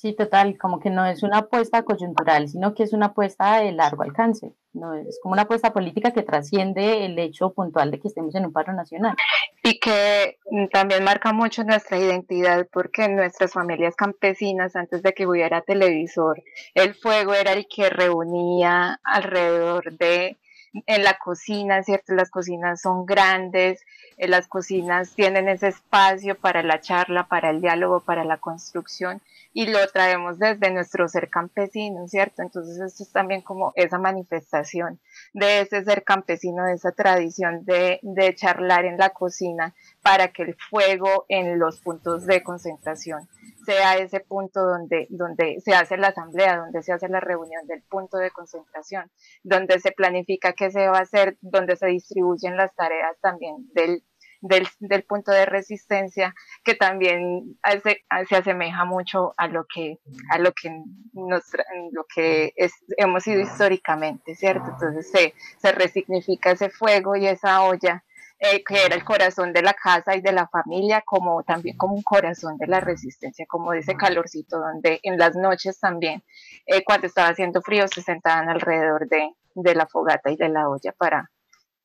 Sí, 0.00 0.12
total, 0.12 0.56
como 0.58 0.78
que 0.78 0.90
no 0.90 1.04
es 1.06 1.24
una 1.24 1.38
apuesta 1.38 1.82
coyuntural, 1.82 2.48
sino 2.48 2.72
que 2.72 2.84
es 2.84 2.92
una 2.92 3.06
apuesta 3.06 3.58
de 3.58 3.72
largo 3.72 4.04
alcance. 4.04 4.54
No 4.72 4.94
es 4.94 5.18
como 5.20 5.32
una 5.32 5.42
apuesta 5.42 5.72
política 5.72 6.12
que 6.12 6.22
trasciende 6.22 7.04
el 7.04 7.18
hecho 7.18 7.52
puntual 7.52 7.90
de 7.90 7.98
que 7.98 8.06
estemos 8.06 8.32
en 8.36 8.46
un 8.46 8.52
paro 8.52 8.72
nacional. 8.74 9.16
Y 9.64 9.80
que 9.80 10.38
también 10.72 11.02
marca 11.02 11.32
mucho 11.32 11.64
nuestra 11.64 11.98
identidad 11.98 12.68
porque 12.72 13.08
nuestras 13.08 13.52
familias 13.54 13.96
campesinas, 13.96 14.76
antes 14.76 15.02
de 15.02 15.14
que 15.14 15.26
hubiera 15.26 15.62
televisor, 15.62 16.44
el 16.74 16.94
fuego 16.94 17.34
era 17.34 17.52
el 17.52 17.66
que 17.66 17.90
reunía 17.90 19.00
alrededor 19.02 19.98
de 19.98 20.38
en 20.86 21.02
la 21.02 21.18
cocina, 21.18 21.82
¿cierto? 21.82 22.14
Las 22.14 22.30
cocinas 22.30 22.82
son 22.82 23.04
grandes, 23.04 23.84
eh, 24.16 24.28
las 24.28 24.46
cocinas 24.46 25.12
tienen 25.16 25.48
ese 25.48 25.68
espacio 25.68 26.38
para 26.38 26.62
la 26.62 26.80
charla, 26.80 27.26
para 27.26 27.50
el 27.50 27.60
diálogo, 27.60 27.98
para 27.98 28.22
la 28.22 28.36
construcción 28.36 29.20
y 29.58 29.66
lo 29.66 29.84
traemos 29.88 30.38
desde 30.38 30.70
nuestro 30.70 31.08
ser 31.08 31.30
campesino, 31.30 32.06
¿cierto? 32.06 32.42
Entonces 32.42 32.78
esto 32.78 33.02
es 33.02 33.10
también 33.10 33.42
como 33.42 33.72
esa 33.74 33.98
manifestación 33.98 35.00
de 35.32 35.62
ese 35.62 35.82
ser 35.82 36.04
campesino, 36.04 36.64
de 36.64 36.74
esa 36.74 36.92
tradición 36.92 37.64
de, 37.64 37.98
de 38.02 38.36
charlar 38.36 38.84
en 38.84 38.98
la 38.98 39.10
cocina 39.10 39.74
para 40.00 40.28
que 40.28 40.44
el 40.44 40.56
fuego 40.70 41.26
en 41.28 41.58
los 41.58 41.80
puntos 41.80 42.24
de 42.24 42.44
concentración 42.44 43.28
sea 43.66 43.96
ese 43.96 44.20
punto 44.20 44.64
donde, 44.64 45.08
donde 45.10 45.60
se 45.60 45.74
hace 45.74 45.96
la 45.96 46.08
asamblea, 46.08 46.58
donde 46.58 46.80
se 46.84 46.92
hace 46.92 47.08
la 47.08 47.18
reunión 47.18 47.66
del 47.66 47.82
punto 47.82 48.16
de 48.16 48.30
concentración, 48.30 49.10
donde 49.42 49.80
se 49.80 49.90
planifica 49.90 50.52
qué 50.52 50.70
se 50.70 50.86
va 50.86 50.98
a 50.98 51.02
hacer, 51.02 51.36
donde 51.40 51.74
se 51.74 51.88
distribuyen 51.88 52.56
las 52.56 52.72
tareas 52.76 53.18
también 53.20 53.68
del, 53.74 54.04
del, 54.40 54.68
punto 55.04 55.32
de 55.32 55.46
resistencia, 55.46 56.34
que 56.64 56.74
también 56.74 57.58
se, 57.82 58.04
se, 58.28 58.36
asemeja 58.36 58.84
mucho 58.84 59.34
a 59.36 59.48
lo 59.48 59.66
que, 59.66 59.98
a 60.30 60.38
lo 60.38 60.52
que, 60.52 60.70
nos, 61.12 61.44
lo 61.92 62.04
que 62.12 62.54
hemos 62.96 63.24
sido 63.24 63.40
históricamente, 63.40 64.34
¿cierto? 64.34 64.70
Entonces 64.70 65.10
se, 65.10 65.34
se 65.58 65.72
resignifica 65.72 66.52
ese 66.52 66.70
fuego 66.70 67.16
y 67.16 67.26
esa 67.26 67.62
olla 67.62 68.04
eh, 68.40 68.62
que 68.62 68.84
era 68.84 68.94
el 68.94 69.04
corazón 69.04 69.52
de 69.52 69.62
la 69.62 69.74
casa 69.74 70.14
y 70.14 70.20
de 70.20 70.30
la 70.30 70.46
familia, 70.46 71.02
como 71.04 71.42
también 71.42 71.76
como 71.76 71.94
un 71.94 72.02
corazón 72.02 72.56
de 72.56 72.68
la 72.68 72.78
resistencia, 72.78 73.46
como 73.48 73.72
ese 73.72 73.96
calorcito, 73.96 74.60
donde 74.60 75.00
en 75.02 75.18
las 75.18 75.34
noches 75.34 75.80
también, 75.80 76.22
eh, 76.66 76.84
cuando 76.84 77.08
estaba 77.08 77.30
haciendo 77.30 77.60
frío, 77.62 77.88
se 77.88 78.00
sentaban 78.00 78.48
alrededor 78.48 79.08
de, 79.08 79.32
de, 79.54 79.74
la 79.74 79.88
fogata 79.88 80.30
y 80.30 80.36
de 80.36 80.50
la 80.50 80.68
olla 80.68 80.92
para, 80.92 81.32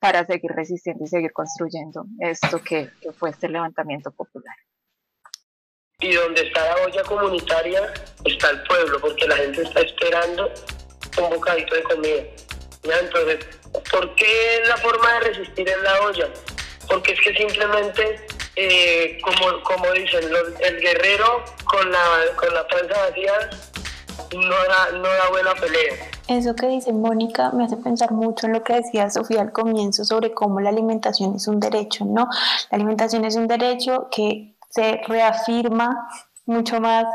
para 0.04 0.26
seguir 0.26 0.52
resistiendo 0.52 1.06
y 1.06 1.08
seguir 1.08 1.32
construyendo 1.32 2.04
esto 2.20 2.62
que, 2.62 2.90
fue 3.18 3.30
este 3.30 3.48
levantamiento 3.48 4.12
popular. 4.12 4.54
y 6.02 6.12
donde 6.14 6.42
está 6.42 6.60
la 6.76 6.86
olla 6.86 7.04
comunitaria 7.04 7.94
está 8.26 8.50
el 8.50 8.64
pueblo, 8.64 9.00
porque 9.00 9.26
la 9.26 9.38
gente 9.38 9.62
está 9.62 9.80
esperando 9.80 10.52
un 11.22 11.30
bocadito 11.30 11.74
de 11.74 11.84
comida. 11.84 12.24
¿ya? 12.84 13.00
Entonces, 13.00 13.48
¿por 13.90 14.14
qué 14.16 14.64
la 14.68 14.76
forma 14.76 15.14
de 15.14 15.20
resistir 15.22 15.70
en 15.70 15.82
la 15.82 16.02
olla? 16.02 16.30
Porque 16.90 17.14
es 17.14 17.22
que 17.22 17.34
simplemente, 17.36 18.26
eh, 18.58 19.18
como, 19.22 19.64
como 19.64 19.90
dicen, 19.94 20.26
el 20.66 20.82
guerrero 20.82 21.46
con 21.64 21.90
la, 21.90 22.06
con 22.36 22.54
la 22.54 22.68
panza 22.68 23.08
vacía 23.08 23.50
no 24.34 25.02
da, 25.02 25.30
buena 25.32 25.54
pelea. 25.54 26.10
Eso 26.28 26.56
que 26.56 26.68
dice 26.68 26.94
Mónica 26.94 27.52
me 27.52 27.66
hace 27.66 27.78
pensar 27.78 28.12
mucho 28.12 28.48
en 28.48 28.54
lo 28.54 28.64
que 28.64 28.76
decía 28.76 29.10
Sofía 29.10 29.42
al 29.42 29.52
comienzo 29.52 30.06
sobre 30.06 30.34
cómo 30.34 30.60
la 30.60 30.70
alimentación 30.70 31.36
es 31.36 31.48
un 31.48 31.60
derecho, 31.60 32.06
¿no? 32.06 32.28
La 32.72 32.76
alimentación 32.76 33.26
es 33.26 33.36
un 33.36 33.48
derecho 33.48 34.08
que 34.10 34.56
se 34.70 35.02
reafirma 35.08 36.08
mucho 36.46 36.80
más 36.82 37.06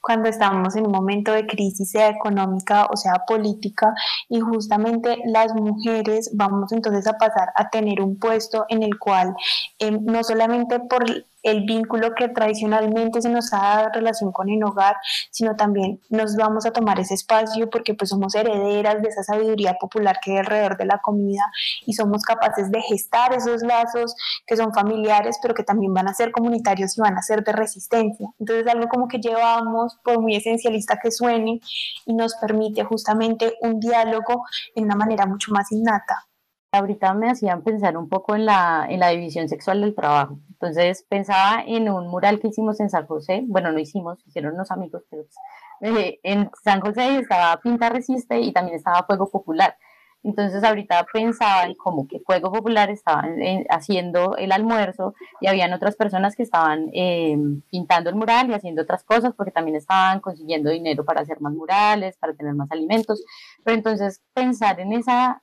cuando 0.00 0.28
estamos 0.28 0.76
en 0.76 0.86
un 0.86 0.92
momento 0.92 1.32
de 1.32 1.46
crisis, 1.46 1.90
sea 1.90 2.08
económica 2.08 2.86
o 2.90 2.96
sea 2.96 3.14
política, 3.26 3.94
y 4.28 4.40
justamente 4.40 5.18
las 5.26 5.54
mujeres 5.54 6.30
vamos 6.34 6.72
entonces 6.72 7.06
a 7.06 7.14
pasar 7.14 7.48
a 7.56 7.70
tener 7.70 8.00
un 8.00 8.18
puesto 8.18 8.66
en 8.68 8.82
el 8.82 8.98
cual 8.98 9.34
eh, 9.78 9.90
no 9.90 10.22
solamente 10.22 10.80
por 10.80 11.04
el 11.44 11.64
vínculo 11.64 12.14
que 12.14 12.28
tradicionalmente 12.28 13.22
se 13.22 13.28
nos 13.28 13.52
ha 13.52 13.58
dado 13.58 13.90
relación 13.92 14.32
con 14.32 14.48
el 14.48 14.64
hogar, 14.64 14.96
sino 15.30 15.54
también 15.54 16.00
nos 16.08 16.36
vamos 16.36 16.66
a 16.66 16.72
tomar 16.72 16.98
ese 16.98 17.14
espacio 17.14 17.70
porque 17.70 17.94
pues 17.94 18.10
somos 18.10 18.34
herederas 18.34 19.00
de 19.02 19.08
esa 19.08 19.22
sabiduría 19.22 19.74
popular 19.74 20.18
que 20.22 20.32
hay 20.32 20.38
alrededor 20.38 20.76
de 20.76 20.86
la 20.86 20.98
comida 20.98 21.44
y 21.86 21.92
somos 21.92 22.22
capaces 22.22 22.70
de 22.70 22.80
gestar 22.80 23.34
esos 23.34 23.62
lazos 23.62 24.16
que 24.46 24.56
son 24.56 24.72
familiares, 24.72 25.38
pero 25.42 25.54
que 25.54 25.62
también 25.62 25.92
van 25.92 26.08
a 26.08 26.14
ser 26.14 26.32
comunitarios 26.32 26.96
y 26.96 27.00
van 27.02 27.16
a 27.16 27.22
ser 27.22 27.44
de 27.44 27.52
resistencia. 27.52 28.28
Entonces 28.40 28.66
algo 28.66 28.88
como 28.88 29.06
que 29.06 29.18
llevamos, 29.18 29.98
por 30.02 30.20
muy 30.20 30.36
esencialista 30.36 30.98
que 31.02 31.10
suene, 31.10 31.60
y 32.06 32.14
nos 32.14 32.34
permite 32.36 32.84
justamente 32.84 33.54
un 33.60 33.80
diálogo 33.80 34.44
en 34.74 34.84
una 34.84 34.96
manera 34.96 35.26
mucho 35.26 35.52
más 35.52 35.70
innata. 35.70 36.26
Ahorita 36.74 37.14
me 37.14 37.30
hacían 37.30 37.62
pensar 37.62 37.96
un 37.96 38.08
poco 38.08 38.34
en 38.34 38.46
la, 38.46 38.84
en 38.88 38.98
la 38.98 39.10
división 39.10 39.48
sexual 39.48 39.80
del 39.80 39.94
trabajo. 39.94 40.40
Entonces 40.50 41.06
pensaba 41.08 41.62
en 41.64 41.88
un 41.88 42.08
mural 42.08 42.40
que 42.40 42.48
hicimos 42.48 42.80
en 42.80 42.90
San 42.90 43.06
José, 43.06 43.44
bueno, 43.46 43.70
no 43.70 43.78
hicimos, 43.78 44.18
hicieron 44.26 44.54
unos 44.54 44.72
amigos, 44.72 45.04
pero 45.08 45.22
pues, 45.22 45.96
eh, 45.96 46.18
en 46.24 46.50
San 46.64 46.80
José 46.80 47.18
estaba 47.18 47.60
Pinta 47.60 47.90
Resiste 47.90 48.40
y 48.40 48.52
también 48.52 48.76
estaba 48.76 49.04
Fuego 49.04 49.30
Popular. 49.30 49.76
Entonces 50.24 50.64
ahorita 50.64 51.06
pensaba 51.12 51.62
en 51.64 51.74
como 51.76 52.08
que 52.08 52.18
Fuego 52.18 52.50
Popular 52.50 52.90
estaba 52.90 53.28
eh, 53.28 53.64
haciendo 53.70 54.36
el 54.36 54.50
almuerzo 54.50 55.14
y 55.40 55.46
habían 55.46 55.72
otras 55.74 55.94
personas 55.94 56.34
que 56.34 56.42
estaban 56.42 56.90
eh, 56.92 57.36
pintando 57.70 58.10
el 58.10 58.16
mural 58.16 58.50
y 58.50 58.54
haciendo 58.54 58.82
otras 58.82 59.04
cosas 59.04 59.32
porque 59.36 59.52
también 59.52 59.76
estaban 59.76 60.18
consiguiendo 60.18 60.70
dinero 60.70 61.04
para 61.04 61.20
hacer 61.20 61.40
más 61.40 61.52
murales, 61.52 62.16
para 62.16 62.34
tener 62.34 62.54
más 62.54 62.72
alimentos. 62.72 63.22
Pero 63.62 63.76
entonces 63.76 64.22
pensar 64.32 64.80
en 64.80 64.94
esa 64.94 65.40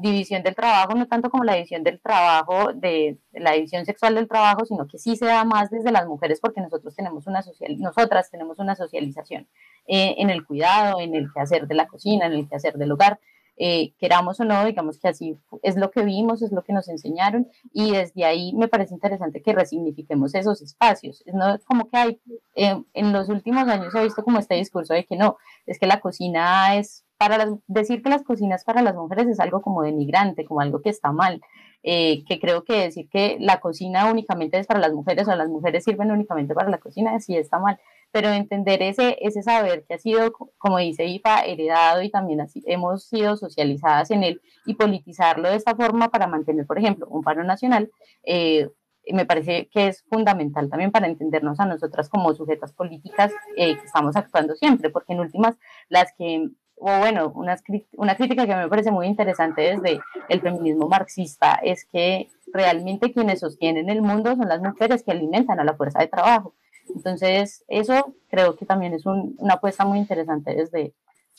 división 0.00 0.42
del 0.42 0.54
trabajo, 0.54 0.94
no 0.94 1.06
tanto 1.06 1.30
como 1.30 1.44
la 1.44 1.54
división 1.54 1.82
del 1.82 2.00
trabajo, 2.00 2.72
de, 2.72 3.18
la 3.32 3.52
división 3.52 3.84
sexual 3.84 4.14
del 4.14 4.28
trabajo, 4.28 4.64
sino 4.64 4.86
que 4.86 4.98
sí 4.98 5.16
se 5.16 5.26
da 5.26 5.44
más 5.44 5.70
desde 5.70 5.92
las 5.92 6.06
mujeres 6.06 6.40
porque 6.40 6.60
nosotros 6.60 6.94
tenemos 6.94 7.26
una 7.26 7.42
social, 7.42 7.78
nosotras 7.78 8.30
tenemos 8.30 8.58
una 8.58 8.74
socialización 8.74 9.48
eh, 9.86 10.16
en 10.18 10.30
el 10.30 10.44
cuidado, 10.44 11.00
en 11.00 11.14
el 11.14 11.32
quehacer 11.32 11.66
de 11.66 11.74
la 11.74 11.86
cocina, 11.86 12.26
en 12.26 12.32
el 12.32 12.48
quehacer 12.48 12.74
del 12.74 12.92
hogar, 12.92 13.20
eh, 13.62 13.92
queramos 13.98 14.40
o 14.40 14.44
no, 14.46 14.64
digamos 14.64 14.98
que 14.98 15.08
así 15.08 15.36
es 15.62 15.76
lo 15.76 15.90
que 15.90 16.02
vimos, 16.02 16.40
es 16.40 16.50
lo 16.50 16.64
que 16.64 16.72
nos 16.72 16.88
enseñaron 16.88 17.46
y 17.74 17.92
desde 17.92 18.24
ahí 18.24 18.54
me 18.54 18.68
parece 18.68 18.94
interesante 18.94 19.42
que 19.42 19.52
resignifiquemos 19.52 20.34
esos 20.34 20.62
espacios. 20.62 21.22
Es 21.26 21.34
no 21.34 21.58
como 21.66 21.90
que 21.90 21.96
hay, 21.98 22.20
eh, 22.54 22.82
en 22.94 23.12
los 23.12 23.28
últimos 23.28 23.68
años 23.68 23.94
he 23.94 24.02
visto 24.02 24.24
como 24.24 24.38
este 24.38 24.54
discurso 24.54 24.94
de 24.94 25.04
que 25.04 25.14
no, 25.14 25.36
es 25.66 25.78
que 25.78 25.86
la 25.86 26.00
cocina 26.00 26.76
es 26.76 27.04
para 27.18 27.58
decir 27.66 28.02
que 28.02 28.08
las 28.08 28.22
cocinas 28.22 28.64
para 28.64 28.80
las 28.80 28.94
mujeres 28.94 29.26
es 29.26 29.40
algo 29.40 29.60
como 29.60 29.82
denigrante, 29.82 30.46
como 30.46 30.62
algo 30.62 30.80
que 30.80 30.88
está 30.88 31.12
mal, 31.12 31.42
eh, 31.82 32.24
que 32.24 32.40
creo 32.40 32.64
que 32.64 32.80
decir 32.80 33.10
que 33.10 33.36
la 33.40 33.60
cocina 33.60 34.10
únicamente 34.10 34.58
es 34.58 34.66
para 34.66 34.80
las 34.80 34.94
mujeres 34.94 35.28
o 35.28 35.36
las 35.36 35.50
mujeres 35.50 35.84
sirven 35.84 36.10
únicamente 36.10 36.54
para 36.54 36.70
la 36.70 36.78
cocina, 36.78 37.20
sí 37.20 37.36
está 37.36 37.58
mal, 37.58 37.78
pero 38.12 38.28
entender 38.28 38.82
ese, 38.82 39.16
ese 39.20 39.42
saber 39.42 39.84
que 39.86 39.94
ha 39.94 39.98
sido, 39.98 40.32
como 40.58 40.78
dice 40.78 41.04
IFA, 41.06 41.44
heredado 41.44 42.02
y 42.02 42.10
también 42.10 42.40
así, 42.40 42.62
hemos 42.66 43.04
sido 43.04 43.36
socializadas 43.36 44.10
en 44.10 44.24
él 44.24 44.40
y 44.66 44.74
politizarlo 44.74 45.48
de 45.48 45.56
esta 45.56 45.74
forma 45.74 46.10
para 46.10 46.26
mantener, 46.26 46.66
por 46.66 46.78
ejemplo, 46.78 47.06
un 47.08 47.22
paro 47.22 47.44
nacional, 47.44 47.90
eh, 48.24 48.68
me 49.12 49.24
parece 49.24 49.68
que 49.72 49.88
es 49.88 50.04
fundamental 50.08 50.68
también 50.68 50.92
para 50.92 51.06
entendernos 51.06 51.58
a 51.58 51.66
nosotras 51.66 52.08
como 52.08 52.34
sujetas 52.34 52.72
políticas 52.72 53.32
eh, 53.56 53.76
que 53.76 53.86
estamos 53.86 54.14
actuando 54.16 54.54
siempre, 54.54 54.90
porque 54.90 55.14
en 55.14 55.20
últimas 55.20 55.56
las 55.88 56.12
que 56.16 56.50
o 56.80 56.98
bueno, 56.98 57.30
una, 57.34 57.56
una 57.92 58.16
crítica 58.16 58.46
que 58.46 58.56
me 58.56 58.68
parece 58.68 58.90
muy 58.90 59.06
interesante 59.06 59.60
desde 59.60 60.00
el 60.28 60.40
feminismo 60.40 60.88
marxista 60.88 61.60
es 61.62 61.84
que 61.84 62.28
realmente 62.52 63.12
quienes 63.12 63.40
sostienen 63.40 63.90
el 63.90 64.00
mundo 64.00 64.34
son 64.34 64.48
las 64.48 64.62
mujeres 64.62 65.02
que 65.02 65.10
alimentan 65.10 65.60
a 65.60 65.64
la 65.64 65.76
fuerza 65.76 66.00
de 66.00 66.08
trabajo. 66.08 66.54
Entonces, 66.88 67.64
eso 67.68 68.14
creo 68.28 68.56
que 68.56 68.66
también 68.66 68.94
es 68.94 69.06
una 69.06 69.54
apuesta 69.54 69.84
muy 69.84 69.98
interesante 69.98 70.54
desde, 70.54 70.94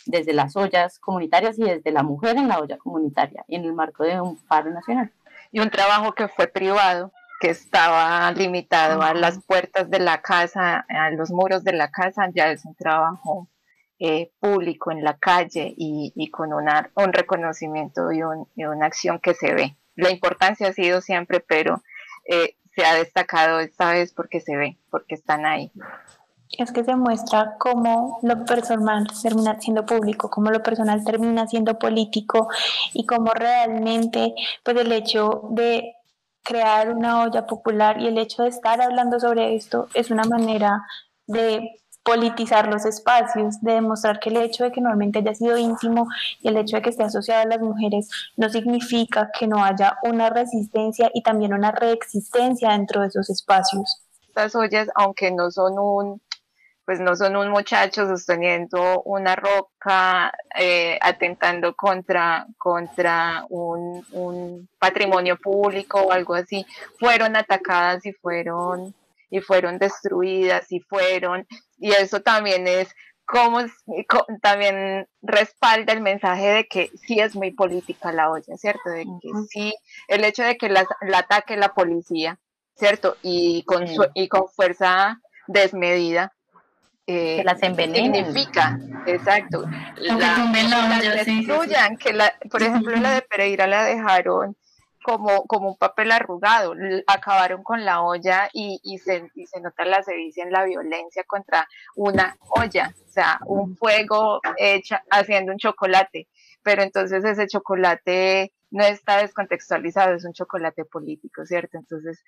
desde 0.06 0.34
las 0.34 0.56
ollas 0.56 1.00
comunitarias 1.00 1.58
y 1.60 1.64
desde 1.64 1.92
la 1.92 2.04
mujer 2.04 2.38
en 2.38 2.48
la 2.48 2.60
olla 2.60 2.78
comunitaria 2.78 3.44
y 3.48 3.56
en 3.56 3.66
el 3.66 3.74
marco 3.74 4.04
de 4.04 4.20
un 4.22 4.38
paro 4.48 4.72
nacional. 4.72 5.12
Y 5.52 5.60
un 5.60 5.70
trabajo 5.70 6.14
que 6.14 6.28
fue 6.28 6.48
privado, 6.48 7.12
que 7.42 7.50
estaba 7.50 8.32
limitado 8.32 9.02
a 9.02 9.14
las 9.14 9.44
puertas 9.44 9.90
de 9.90 10.00
la 10.00 10.22
casa, 10.22 10.86
a 10.88 11.10
los 11.12 11.32
muros 11.32 11.64
de 11.64 11.74
la 11.74 11.90
casa, 11.90 12.30
ya 12.34 12.52
es 12.52 12.64
un 12.66 12.76
trabajo 12.76 13.48
eh, 14.00 14.32
público 14.40 14.92
en 14.92 15.04
la 15.04 15.18
calle 15.18 15.74
y, 15.78 16.30
con 16.32 16.54
una, 16.54 16.90
un 16.96 17.14
reconocimiento 17.14 18.12
y, 18.12 18.24
una 18.24 18.86
acción 18.86 19.20
que 19.20 19.34
se 19.34 19.54
ve. 19.54 19.76
La 19.96 20.10
importancia 20.10 20.70
ha 20.70 20.74
sido 20.74 21.02
siempre, 21.02 21.40
pero 21.40 21.84
eh, 22.28 22.56
se 22.76 22.86
ha 22.86 22.96
destacado 22.96 23.60
esta 23.60 23.92
vez 23.92 24.14
porque 24.14 24.40
se 24.40 24.56
ve, 24.56 24.78
porque 24.90 25.16
están 25.16 25.46
ahí. 25.46 25.72
Es 26.58 26.72
que 26.72 26.84
se 26.84 26.96
muestra 26.96 27.56
cómo 27.58 28.20
lo 28.24 28.44
personal 28.46 29.08
termina 29.22 29.60
siendo 29.60 29.86
público, 29.86 30.30
cómo 30.30 30.52
lo 30.52 30.62
personal 30.62 31.04
termina 31.04 31.48
siendo 31.48 31.80
político 31.80 32.50
y 32.94 33.06
cómo 33.06 33.32
realmente 33.32 34.34
pues 34.64 34.78
el 34.78 34.92
hecho 34.92 35.48
de 35.52 35.96
crear 36.44 36.94
una 36.94 37.22
olla 37.22 37.46
popular 37.46 38.02
y 38.02 38.08
el 38.08 38.18
hecho 38.18 38.44
de 38.44 38.50
estar 38.50 38.82
hablando 38.82 39.20
sobre 39.20 39.56
esto 39.56 39.88
es 39.94 40.12
una 40.12 40.24
manera 40.24 40.82
de 41.28 41.81
politizar 42.04 42.68
los 42.68 42.86
espacios, 42.86 43.62
de 43.62 43.74
demostrar 43.74 44.20
que 44.20 44.30
el 44.30 44.38
hecho 44.38 44.64
de 44.64 44.72
que 44.72 44.82
normalmente 44.82 45.20
haya 45.20 45.36
sido 45.36 45.58
íntimo 45.58 46.08
y 46.42 46.48
el 46.48 46.58
hecho 46.58 46.78
de 46.78 46.82
que 46.82 46.90
esté 46.90 47.04
asociado 47.04 47.42
a 47.42 47.46
las 47.46 47.62
mujeres 47.62 48.10
no 48.38 48.50
significa 48.50 49.30
que 49.38 49.48
no 49.48 49.64
haya 49.64 49.98
una 50.04 50.30
resistencia 50.30 51.12
y 51.14 51.22
también 51.22 51.54
una 51.54 51.72
reexistencia 51.72 52.72
dentro 52.72 53.02
de 53.02 53.08
esos 53.08 53.30
espacios. 53.30 54.02
Estas 54.28 54.56
ollas, 54.56 54.88
aunque 54.96 55.32
no 55.32 55.52
son 55.52 55.78
un 55.78 56.22
pues 56.84 57.00
no 57.00 57.16
son 57.16 57.38
un 57.38 57.50
muchacho 57.50 58.08
sosteniendo 58.08 59.02
una 59.04 59.36
roca, 59.36 60.34
eh, 60.58 60.98
atentando 61.00 61.76
contra, 61.76 62.48
contra 62.58 63.46
un, 63.50 64.04
un 64.12 64.68
patrimonio 64.80 65.38
público 65.38 66.02
o 66.02 66.12
algo 66.12 66.34
así, 66.34 66.66
fueron 67.00 67.36
atacadas 67.36 68.06
y 68.06 68.12
fueron 68.12 68.94
y 69.32 69.40
fueron 69.40 69.80
destruidas 69.80 70.72
y 70.72 70.82
fueron, 70.82 71.48
y 71.78 71.92
eso 71.94 72.22
también 72.22 72.68
es 72.68 72.94
como 73.26 73.60
también 74.42 75.08
respalda 75.22 75.94
el 75.94 76.02
mensaje 76.02 76.50
de 76.50 76.68
que 76.68 76.92
sí 77.08 77.20
es 77.20 77.34
muy 77.34 77.52
política 77.52 78.12
la 78.12 78.30
olla, 78.30 78.58
¿cierto? 78.58 78.90
De 78.90 79.06
que 79.22 79.30
sí, 79.50 79.74
el 80.10 80.26
hecho 80.26 80.44
de 80.44 80.58
que 80.58 80.68
la, 80.68 80.86
ataque 81.16 81.56
la 81.56 81.74
policía, 81.74 82.40
¿cierto? 82.76 83.16
Y 83.22 83.64
con, 83.64 83.86
y 84.14 84.28
con 84.28 84.50
fuerza 84.50 85.22
desmedida. 85.48 86.34
Eh, 87.08 87.38
que 87.38 87.44
las 87.44 87.64
envenenen. 87.64 88.14
Significa, 88.14 88.80
exacto. 89.08 89.66
La, 89.96 90.52
destruyan, 91.26 91.98
que 91.98 92.14
la, 92.14 92.34
por 92.50 92.62
ejemplo, 92.62 92.96
la 92.98 93.14
de 93.14 93.22
Pereira 93.22 93.66
la 93.66 93.86
dejaron 93.86 94.56
como, 95.04 95.46
como 95.46 95.70
un 95.70 95.78
papel 95.78 96.12
arrugado. 96.12 96.74
Acabaron 97.08 97.64
con 97.64 97.86
la 97.86 98.02
olla 98.02 98.50
y, 98.54 98.80
y, 98.84 98.98
se, 99.00 99.30
y 99.36 99.46
se 99.48 99.62
nota 99.62 99.86
la 99.86 100.04
sevicia 100.04 100.44
en 100.44 100.52
la 100.52 100.66
violencia 100.66 101.24
contra 101.26 101.68
una 101.96 102.38
olla, 102.50 102.94
o 103.08 103.12
sea, 103.12 103.40
un 103.46 103.76
fuego 103.76 104.40
hecha, 104.58 105.04
haciendo 105.10 105.52
un 105.52 105.58
chocolate. 105.58 106.28
Pero 106.64 106.84
entonces 106.84 107.24
ese 107.26 107.48
chocolate 107.48 108.54
no 108.72 108.86
está 108.86 109.18
descontextualizado, 109.18 110.16
es 110.16 110.26
un 110.26 110.34
chocolate 110.34 110.86
político, 110.86 111.46
¿cierto? 111.46 111.78
Entonces, 111.78 112.24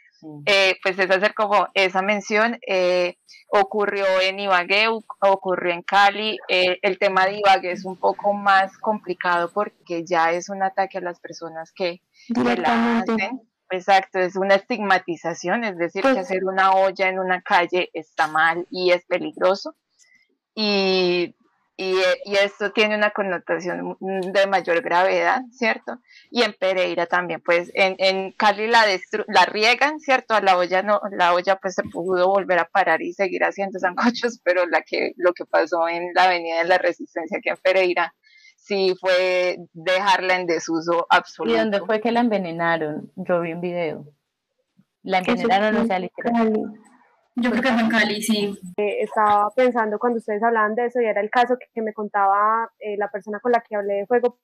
eh, 0.45 0.75
pues 0.83 0.99
es 0.99 1.09
hacer 1.09 1.33
como 1.33 1.67
esa 1.73 2.01
mención. 2.01 2.59
Eh, 2.67 3.17
ocurrió 3.47 4.05
en 4.21 4.39
Ibagué, 4.39 4.87
ocurrió 5.21 5.73
en 5.73 5.81
Cali. 5.81 6.37
Eh, 6.49 6.79
el 6.81 6.99
tema 6.99 7.25
de 7.25 7.39
Ibagué 7.39 7.71
es 7.71 7.85
un 7.85 7.95
poco 7.95 8.33
más 8.33 8.77
complicado 8.77 9.51
porque 9.53 10.03
ya 10.05 10.31
es 10.31 10.49
un 10.49 10.61
ataque 10.61 10.97
a 10.97 11.01
las 11.01 11.19
personas 11.21 11.71
que, 11.71 12.01
la 12.35 12.99
hacen. 12.99 13.41
Exacto, 13.69 14.19
es 14.19 14.35
una 14.35 14.55
estigmatización, 14.55 15.63
es 15.63 15.77
decir, 15.77 16.03
que 16.03 16.09
Pues 16.09 16.25
hacer 16.25 16.43
una 16.43 16.73
olla 16.73 17.07
en 17.07 17.17
una 17.17 17.41
calle 17.41 17.89
está 17.93 18.27
mal 18.27 18.67
y 18.69 18.91
es 18.91 19.03
peligroso. 19.05 19.75
Y, 20.53 21.35
y, 21.75 21.95
eh, 21.95 22.17
y 22.25 22.35
esto 22.35 22.71
tiene 22.71 22.95
una 22.95 23.09
connotación 23.11 23.97
de 23.99 24.47
mayor 24.47 24.81
gravedad, 24.81 25.41
¿cierto? 25.51 25.99
Y 26.29 26.43
en 26.43 26.53
Pereira 26.53 27.07
también, 27.07 27.41
pues 27.41 27.71
en, 27.73 27.95
en 27.97 28.31
Cali 28.33 28.67
la, 28.67 28.85
destru- 28.85 29.25
la 29.27 29.45
riegan, 29.45 29.99
¿cierto? 29.99 30.35
A 30.35 30.41
la 30.41 30.57
olla 30.57 30.83
no, 30.83 31.01
la 31.11 31.33
olla 31.33 31.55
pues 31.55 31.73
se 31.75 31.83
pudo 31.83 32.27
volver 32.27 32.59
a 32.59 32.65
parar 32.65 33.01
y 33.01 33.13
seguir 33.13 33.43
haciendo 33.43 33.79
sancochos, 33.79 34.39
pero 34.43 34.65
la 34.67 34.81
que, 34.83 35.13
lo 35.17 35.33
que 35.33 35.45
pasó 35.45 35.87
en 35.89 36.09
la 36.13 36.25
Avenida 36.25 36.59
de 36.59 36.65
la 36.65 36.77
Resistencia 36.77 37.39
aquí 37.39 37.49
en 37.49 37.57
Pereira 37.57 38.13
sí 38.55 38.95
fue 39.01 39.57
dejarla 39.73 40.35
en 40.35 40.45
desuso 40.45 41.07
¿Y 41.11 41.15
absoluto. 41.17 41.57
dónde 41.57 41.79
fue 41.81 41.99
que 42.01 42.11
la 42.11 42.19
envenenaron? 42.21 43.11
Yo 43.15 43.41
vi 43.41 43.53
un 43.53 43.61
video. 43.61 44.05
La 45.01 45.17
envenenaron, 45.19 45.75
o 45.77 45.85
sea, 45.85 45.97
en 45.97 46.01
literal. 46.03 46.33
Cali. 46.53 46.63
Yo 47.35 47.49
creo 47.49 47.63
que 47.63 47.71
fue 47.71 47.81
en 47.81 47.89
Cali, 47.89 48.21
sí. 48.21 48.55
Eh, 48.77 48.97
estaba 49.01 49.49
pensando 49.55 49.97
cuando 49.97 50.17
ustedes 50.17 50.43
hablaban 50.43 50.75
de 50.75 50.85
eso 50.85 51.01
y 51.01 51.05
era 51.05 51.21
el 51.21 51.29
caso 51.29 51.57
que, 51.57 51.67
que 51.73 51.81
me 51.81 51.93
contaba 51.93 52.71
eh, 52.79 52.95
la 52.97 53.09
persona 53.09 53.39
con 53.39 53.51
la 53.51 53.61
que 53.61 53.75
hablé 53.75 53.93
de 53.95 54.05
Fuego 54.05 54.39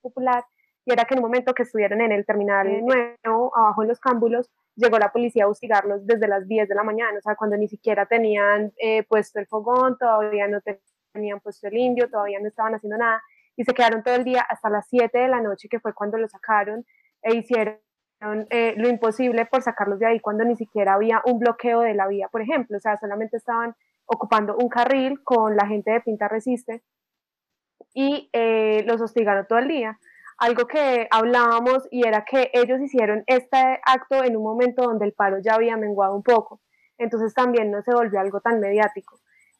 Popular 0.00 0.44
y 0.88 0.92
era 0.92 1.04
que 1.04 1.14
en 1.14 1.18
un 1.18 1.24
momento 1.24 1.52
que 1.52 1.64
estuvieron 1.64 2.00
en 2.00 2.12
el 2.12 2.24
terminal 2.24 2.66
nuevo, 2.82 3.54
abajo 3.54 3.82
en 3.82 3.88
los 3.88 4.00
cámbulos, 4.00 4.50
llegó 4.74 4.98
la 4.98 5.12
policía 5.12 5.44
a 5.44 5.48
hostigarlos 5.48 6.06
desde 6.06 6.26
las 6.26 6.48
10 6.48 6.66
de 6.66 6.74
la 6.74 6.82
mañana, 6.82 7.18
o 7.18 7.20
sea, 7.20 7.36
cuando 7.36 7.58
ni 7.58 7.68
siquiera 7.68 8.06
tenían 8.06 8.72
eh, 8.78 9.02
puesto 9.02 9.38
el 9.38 9.46
fogón, 9.46 9.98
todavía 9.98 10.48
no 10.48 10.60
tenían 11.12 11.40
puesto 11.40 11.68
el 11.68 11.76
indio, 11.76 12.08
todavía 12.08 12.40
no 12.40 12.48
estaban 12.48 12.74
haciendo 12.74 12.96
nada 12.96 13.22
y 13.54 13.64
se 13.64 13.74
quedaron 13.74 14.02
todo 14.02 14.14
el 14.14 14.24
día 14.24 14.40
hasta 14.48 14.70
las 14.70 14.86
7 14.88 15.18
de 15.18 15.28
la 15.28 15.42
noche, 15.42 15.68
que 15.68 15.78
fue 15.78 15.92
cuando 15.92 16.16
lo 16.16 16.26
sacaron 16.26 16.86
e 17.20 17.36
hicieron 17.36 17.78
eh, 18.50 18.74
lo 18.76 18.88
imposible 18.88 19.46
por 19.46 19.62
sacarlos 19.62 19.98
de 19.98 20.06
ahí 20.06 20.20
cuando 20.20 20.44
ni 20.44 20.56
siquiera 20.56 20.94
había 20.94 21.22
un 21.24 21.38
bloqueo 21.38 21.80
de 21.80 21.94
la 21.94 22.08
vía, 22.08 22.28
por 22.28 22.42
ejemplo, 22.42 22.76
o 22.76 22.80
sea, 22.80 22.96
solamente 22.96 23.36
estaban 23.36 23.74
ocupando 24.06 24.56
un 24.56 24.68
carril 24.68 25.22
con 25.22 25.56
la 25.56 25.66
gente 25.66 25.90
de 25.92 26.00
Pinta 26.00 26.28
Resiste 26.28 26.82
y 27.94 28.28
eh, 28.32 28.82
los 28.86 29.00
hostigaron 29.00 29.46
todo 29.46 29.58
el 29.58 29.68
día. 29.68 29.98
Algo 30.38 30.66
que 30.66 31.08
hablábamos 31.10 31.86
y 31.90 32.06
era 32.06 32.24
que 32.24 32.50
ellos 32.52 32.80
hicieron 32.80 33.24
este 33.26 33.80
acto 33.84 34.22
en 34.24 34.36
un 34.36 34.44
momento 34.44 34.82
donde 34.82 35.04
el 35.06 35.12
paro 35.12 35.38
ya 35.42 35.54
había 35.54 35.76
menguado 35.76 36.14
un 36.14 36.22
poco, 36.22 36.60
entonces 36.96 37.34
también 37.34 37.70
no 37.70 37.82
se 37.82 37.92
volvió 37.92 38.20
algo 38.20 38.40
tan 38.40 38.60
mediático. 38.60 39.18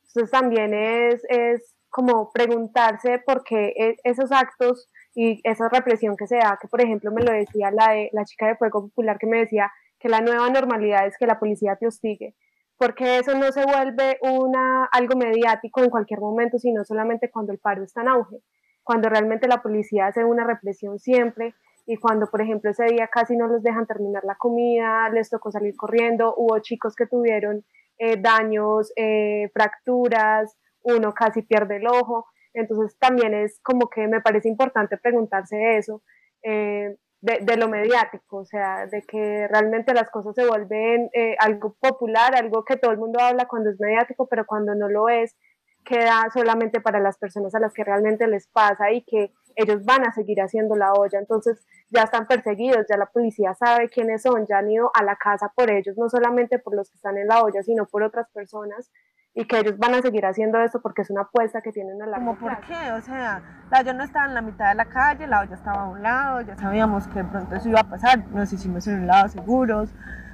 Entonces 0.08 0.30
también 0.30 0.74
es, 0.74 1.22
es 1.28 1.74
como 1.90 2.30
preguntarse 2.32 3.18
por 3.24 3.42
qué 3.44 3.72
e- 3.76 3.96
esos 4.04 4.30
actos 4.32 4.88
y 5.14 5.40
esa 5.44 5.68
represión 5.68 6.16
que 6.16 6.26
se 6.26 6.36
da, 6.36 6.58
que 6.60 6.68
por 6.68 6.80
ejemplo 6.80 7.10
me 7.10 7.22
lo 7.22 7.32
decía 7.32 7.70
la, 7.70 7.94
la 8.12 8.24
chica 8.24 8.46
de 8.46 8.56
Fuego 8.56 8.82
Popular 8.82 9.18
que 9.18 9.26
me 9.26 9.38
decía 9.38 9.70
que 9.98 10.08
la 10.08 10.20
nueva 10.20 10.48
normalidad 10.50 11.06
es 11.06 11.16
que 11.18 11.26
la 11.26 11.38
policía 11.38 11.76
te 11.76 11.86
hostigue, 11.86 12.34
porque 12.76 13.18
eso 13.18 13.34
no 13.36 13.50
se 13.50 13.64
vuelve 13.64 14.18
una, 14.22 14.84
algo 14.92 15.16
mediático 15.16 15.82
en 15.82 15.90
cualquier 15.90 16.20
momento, 16.20 16.58
sino 16.58 16.84
solamente 16.84 17.30
cuando 17.30 17.52
el 17.52 17.58
paro 17.58 17.82
está 17.82 18.02
en 18.02 18.08
auge, 18.08 18.40
cuando 18.84 19.08
realmente 19.08 19.48
la 19.48 19.60
policía 19.60 20.06
hace 20.06 20.24
una 20.24 20.44
represión 20.44 20.98
siempre 20.98 21.54
y 21.84 21.96
cuando, 21.96 22.26
por 22.26 22.42
ejemplo, 22.42 22.70
ese 22.70 22.84
día 22.84 23.08
casi 23.08 23.36
no 23.36 23.48
los 23.48 23.62
dejan 23.62 23.86
terminar 23.86 24.22
la 24.24 24.36
comida, 24.36 25.08
les 25.08 25.30
tocó 25.30 25.50
salir 25.50 25.74
corriendo, 25.74 26.34
hubo 26.36 26.58
chicos 26.60 26.94
que 26.94 27.06
tuvieron 27.06 27.64
eh, 27.98 28.16
daños, 28.20 28.92
eh, 28.94 29.50
fracturas, 29.52 30.56
uno 30.82 31.12
casi 31.12 31.42
pierde 31.42 31.76
el 31.76 31.86
ojo, 31.86 32.26
entonces 32.58 32.98
también 32.98 33.34
es 33.34 33.60
como 33.62 33.88
que 33.88 34.06
me 34.08 34.20
parece 34.20 34.48
importante 34.48 34.96
preguntarse 34.96 35.76
eso, 35.76 36.02
eh, 36.42 36.96
de, 37.20 37.38
de, 37.42 37.56
lo 37.56 37.68
mediático, 37.68 38.38
o 38.38 38.44
sea, 38.44 38.86
de 38.86 39.02
que 39.02 39.48
realmente 39.48 39.92
las 39.92 40.08
cosas 40.10 40.34
se 40.36 40.46
vuelven 40.46 41.10
eh, 41.12 41.34
algo 41.40 41.74
popular, 41.80 42.36
algo 42.36 42.64
que 42.64 42.76
todo 42.76 42.92
el 42.92 42.98
mundo 42.98 43.18
habla 43.20 43.48
cuando 43.48 43.70
es 43.70 43.80
mediático, 43.80 44.28
pero 44.28 44.46
cuando 44.46 44.74
no 44.74 44.88
lo 44.88 45.08
es, 45.08 45.36
queda 45.84 46.28
solamente 46.32 46.80
para 46.80 47.00
las 47.00 47.18
personas 47.18 47.54
a 47.54 47.60
las 47.60 47.72
que 47.72 47.82
realmente 47.82 48.26
les 48.28 48.46
pasa 48.48 48.92
y 48.92 49.02
que 49.02 49.32
ellos 49.56 49.84
van 49.84 50.06
a 50.06 50.12
seguir 50.12 50.40
haciendo 50.40 50.76
la 50.76 50.92
olla, 50.92 51.18
entonces 51.18 51.66
ya 51.90 52.02
están 52.02 52.26
perseguidos, 52.26 52.86
ya 52.88 52.96
la 52.96 53.06
policía 53.06 53.54
sabe 53.54 53.88
quiénes 53.88 54.22
son, 54.22 54.46
ya 54.46 54.58
han 54.58 54.70
ido 54.70 54.90
a 54.94 55.02
la 55.02 55.16
casa 55.16 55.52
por 55.56 55.70
ellos, 55.70 55.96
no 55.96 56.08
solamente 56.08 56.58
por 56.58 56.76
los 56.76 56.90
que 56.90 56.96
están 56.96 57.18
en 57.18 57.26
la 57.26 57.42
olla, 57.42 57.62
sino 57.62 57.86
por 57.86 58.02
otras 58.02 58.28
personas 58.30 58.92
y 59.34 59.46
que 59.46 59.60
ellos 59.60 59.78
van 59.78 59.94
a 59.94 60.02
seguir 60.02 60.26
haciendo 60.26 60.58
eso 60.60 60.80
porque 60.80 61.02
es 61.02 61.10
una 61.10 61.22
apuesta 61.22 61.60
que 61.60 61.70
tienen 61.70 62.02
a 62.02 62.06
la 62.06 62.16
¿Cómo 62.16 62.36
por 62.36 62.58
qué? 62.60 62.92
O 62.92 63.00
sea, 63.00 63.40
la 63.70 63.80
olla 63.80 63.92
no 63.92 64.04
estaba 64.04 64.26
en 64.26 64.34
la 64.34 64.42
mitad 64.42 64.68
de 64.70 64.74
la 64.74 64.86
calle, 64.86 65.26
la 65.26 65.40
olla 65.40 65.54
estaba 65.54 65.82
a 65.82 65.88
un 65.88 66.02
lado, 66.02 66.40
ya 66.40 66.56
sabíamos 66.56 67.06
que 67.06 67.22
de 67.22 67.24
pronto 67.24 67.54
eso 67.54 67.68
iba 67.68 67.80
a 67.80 67.88
pasar, 67.88 68.26
nos 68.32 68.52
hicimos 68.52 68.86
en 68.88 69.00
un 69.00 69.06
lado 69.06 69.28
seguros, 69.28 69.90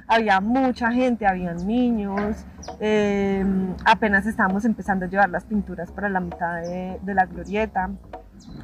había 0.07 0.39
mucha 0.39 0.91
gente, 0.91 1.27
había 1.27 1.53
niños, 1.53 2.45
eh, 2.79 3.45
apenas 3.85 4.25
estábamos 4.25 4.65
empezando 4.65 5.05
a 5.05 5.07
llevar 5.07 5.29
las 5.29 5.45
pinturas 5.45 5.91
para 5.91 6.09
la 6.09 6.19
mitad 6.19 6.61
de, 6.61 6.99
de 7.01 7.13
la 7.13 7.25
glorieta, 7.25 7.89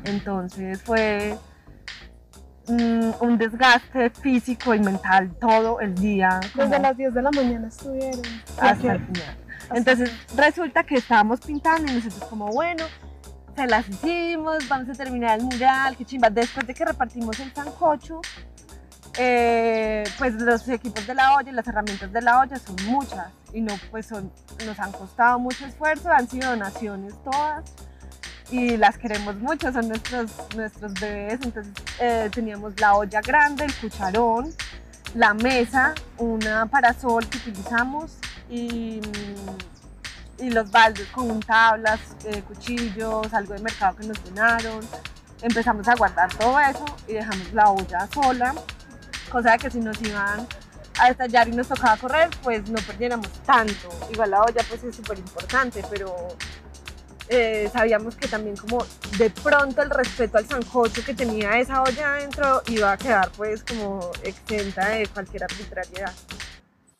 entonces 0.06 0.82
fue 0.82 1.38
mm, 2.68 3.12
un 3.22 3.38
desgaste 3.38 4.10
físico 4.10 4.74
y 4.74 4.80
mental 4.80 5.32
todo 5.40 5.80
el 5.80 5.96
día. 5.96 6.40
Desde 6.56 6.80
las 6.80 6.98
10 6.98 7.14
de 7.14 7.22
la 7.22 7.32
mañana 7.32 7.68
estuvieron. 7.68 8.22
Hasta 8.60 8.94
el 8.94 9.00
final. 9.00 9.38
Entonces 9.74 10.12
resulta 10.36 10.84
que 10.84 10.96
estábamos 10.96 11.40
pintando 11.42 11.92
y 11.92 11.96
nosotros 11.96 12.24
como, 12.30 12.48
bueno, 12.48 12.86
se 13.56 13.68
las 13.68 13.88
hicimos, 13.88 14.68
vamos 14.68 14.90
a 14.90 14.94
terminar 14.94 15.40
el 15.40 15.46
mural, 15.46 15.96
qué 15.98 16.06
chimba. 16.06 16.30
Después 16.30 16.66
de 16.68 16.74
que 16.74 16.86
repartimos 16.86 17.40
el 17.40 17.54
sancocho, 17.54 18.22
eh, 19.18 20.04
pues 20.18 20.34
los 20.36 20.68
equipos 20.70 21.06
de 21.06 21.16
la 21.16 21.36
olla 21.36 21.50
y 21.50 21.54
las 21.54 21.68
herramientas 21.68 22.12
de 22.12 22.22
la 22.22 22.40
olla 22.40 22.58
son 22.58 22.76
muchas 22.86 23.28
y 23.54 23.62
no, 23.62 23.74
pues 23.90 24.06
son, 24.06 24.32
nos 24.66 24.80
han 24.80 24.92
costado 24.92 25.38
mucho 25.40 25.66
esfuerzo, 25.66 26.10
han 26.10 26.30
sido 26.30 26.52
donaciones 26.52 27.14
todas 27.24 27.64
y 28.50 28.78
las 28.78 28.98
queremos 28.98 29.36
mucho, 29.36 29.72
son 29.72 29.88
nuestros, 29.88 30.32
nuestros 30.56 30.94
bebés. 30.94 31.40
Entonces 31.44 31.74
eh, 32.00 32.30
teníamos 32.34 32.80
la 32.80 32.96
olla 32.96 33.22
grande, 33.22 33.66
el 33.66 33.74
cucharón, 33.76 34.54
la 35.16 35.34
mesa, 35.34 35.94
una 36.18 36.66
parasol 36.66 37.28
que 37.28 37.38
utilizamos 37.38 38.12
y, 38.50 39.02
y 40.40 40.50
los 40.50 40.72
baldes 40.72 41.08
con 41.08 41.40
tablas, 41.40 42.00
eh, 42.26 42.42
cuchillos, 42.44 43.34
algo 43.34 43.54
de 43.54 43.60
mercado 43.62 43.98
que 43.98 44.08
nos 44.08 44.24
donaron. 44.24 44.80
Empezamos 45.42 45.88
a 45.88 45.96
guardar 45.96 46.34
todo 46.36 46.60
eso 46.60 46.86
y 47.08 47.14
dejamos 47.14 47.52
la 47.54 47.70
olla 47.70 48.08
sola, 48.14 48.54
cosa 49.32 49.54
de 49.54 49.58
que 49.58 49.72
si 49.72 49.80
nos 49.80 50.02
iban 50.02 50.48
a 51.00 51.10
estallar 51.10 51.48
y 51.48 51.52
nos 51.52 51.68
tocaba 51.68 51.98
correr, 51.98 52.30
pues 52.44 52.70
no 52.70 52.80
perdiéramos 52.82 53.28
tanto. 53.44 53.90
Igual 54.12 54.32
la 54.32 54.42
olla 54.42 54.64
pues 54.70 54.84
es 54.84 54.96
súper 54.96 55.18
importante, 55.18 55.84
pero 55.90 56.36
eh, 57.30 57.70
sabíamos 57.72 58.16
que 58.16 58.28
también 58.28 58.56
como 58.58 58.86
de 59.18 59.30
pronto 59.30 59.82
el 59.82 59.90
respeto 59.90 60.38
al 60.38 60.46
sancocho 60.46 61.04
que 61.06 61.14
tenía 61.14 61.58
esa 61.60 61.82
olla 61.82 62.16
adentro 62.16 62.62
iba 62.68 62.92
a 62.92 62.98
quedar 62.98 63.30
pues 63.38 63.64
como 63.64 64.12
exenta 64.24 64.90
de 64.90 65.08
cualquier 65.08 65.44
arbitrariedad. 65.44 66.12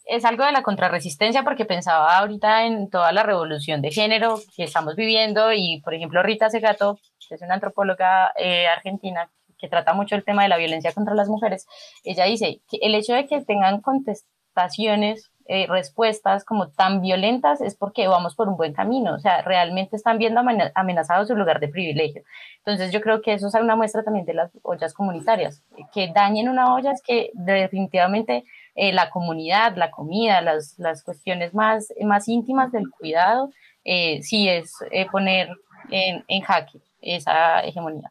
Es 0.06 0.26
algo 0.26 0.44
de 0.46 0.52
la 0.52 0.64
contrarresistencia 0.64 1.44
porque 1.44 1.66
pensaba 1.66 2.18
ahorita 2.18 2.66
en 2.66 2.90
toda 2.90 3.12
la 3.12 3.24
revolución 3.24 3.82
de 3.82 3.92
género 3.92 4.40
que 4.56 4.64
estamos 4.64 4.96
viviendo 4.96 5.54
y, 5.54 5.80
por 5.82 5.94
ejemplo, 5.94 6.22
Rita 6.22 6.50
Segato, 6.50 7.00
que 7.28 7.36
es 7.36 7.42
una 7.42 7.54
antropóloga 7.54 8.34
eh, 8.38 8.68
argentina 8.68 9.30
que 9.58 9.70
trata 9.70 9.94
mucho 9.94 10.16
el 10.16 10.26
tema 10.26 10.44
de 10.44 10.50
la 10.50 10.58
violencia 10.58 10.92
contra 10.92 11.14
las 11.14 11.30
mujeres, 11.30 11.68
ella 12.04 12.26
dice 12.26 12.62
que 12.68 12.78
el 12.82 12.96
hecho 12.96 13.14
de 13.14 13.28
que 13.28 13.42
tengan 13.42 13.80
contestaciones, 13.80 15.31
eh, 15.54 15.68
respuestas 15.68 16.46
como 16.46 16.70
tan 16.70 17.02
violentas 17.02 17.60
es 17.60 17.76
porque 17.76 18.08
vamos 18.08 18.36
por 18.36 18.48
un 18.48 18.56
buen 18.56 18.72
camino, 18.72 19.16
o 19.16 19.20
sea, 19.20 19.42
realmente 19.42 19.98
están 19.98 20.18
viendo 20.18 20.40
amenazado 20.76 21.26
su 21.26 21.36
lugar 21.36 21.60
de 21.60 21.68
privilegio. 21.68 22.24
Entonces 22.60 22.94
yo 22.94 23.02
creo 23.02 23.22
que 23.22 23.34
eso 23.34 23.50
es 23.50 23.56
una 23.56 23.76
muestra 23.76 24.02
también 24.02 24.26
de 24.26 24.34
las 24.34 24.50
ollas 24.64 24.94
comunitarias, 24.94 25.62
que 25.94 26.10
dañen 26.16 26.48
una 26.48 26.74
olla 26.74 26.94
es 26.94 27.02
que 27.02 27.32
definitivamente 27.34 28.46
eh, 28.76 28.94
la 28.94 29.10
comunidad, 29.10 29.76
la 29.76 29.92
comida, 29.92 30.40
las, 30.40 30.80
las 30.80 31.04
cuestiones 31.04 31.54
más, 31.54 31.94
más 32.02 32.30
íntimas 32.30 32.72
del 32.72 32.90
cuidado, 32.90 33.50
eh, 33.84 34.24
sí 34.24 34.48
es 34.48 34.74
eh, 34.90 35.06
poner 35.12 35.50
en, 35.90 36.24
en, 36.30 36.42
jaque 36.44 36.80
esa 37.02 37.60
hegemonía. 37.60 38.10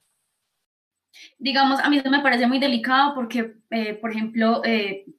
Digamos, 1.39 1.81
a 1.81 1.89
mí 1.89 2.01
me 2.11 2.21
parece 2.21 2.47
muy 2.47 2.59
delicado 2.59 3.15
porque, 3.15 3.55
eh, 3.71 3.95
por 3.95 4.11
ejemplo, 4.11 4.63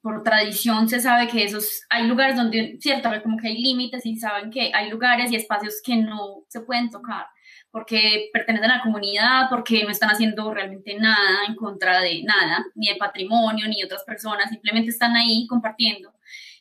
por 0.02 0.22
tradición 0.22 0.88
se 0.88 1.00
sabe 1.00 1.28
que 1.28 1.44
esos, 1.44 1.82
hay 1.90 2.06
lugares 2.06 2.36
donde, 2.36 2.78
cierto, 2.80 3.10
como 3.22 3.38
que 3.38 3.48
hay 3.48 3.62
límites 3.62 4.06
y 4.06 4.16
saben 4.16 4.50
que 4.50 4.70
hay 4.74 4.90
lugares 4.90 5.32
y 5.32 5.36
espacios 5.36 5.80
que 5.84 5.96
no 5.96 6.44
se 6.48 6.60
pueden 6.60 6.90
tocar 6.90 7.26
porque 7.72 8.28
pertenecen 8.34 8.70
a 8.70 8.76
la 8.76 8.82
comunidad, 8.82 9.48
porque 9.48 9.82
no 9.82 9.90
están 9.90 10.10
haciendo 10.10 10.52
realmente 10.52 10.94
nada 10.94 11.46
en 11.48 11.56
contra 11.56 12.00
de 12.00 12.22
nada, 12.22 12.66
ni 12.74 12.88
de 12.88 12.96
patrimonio, 12.96 13.66
ni 13.66 13.78
de 13.78 13.86
otras 13.86 14.04
personas, 14.04 14.50
simplemente 14.50 14.90
están 14.90 15.16
ahí 15.16 15.46
compartiendo. 15.48 16.12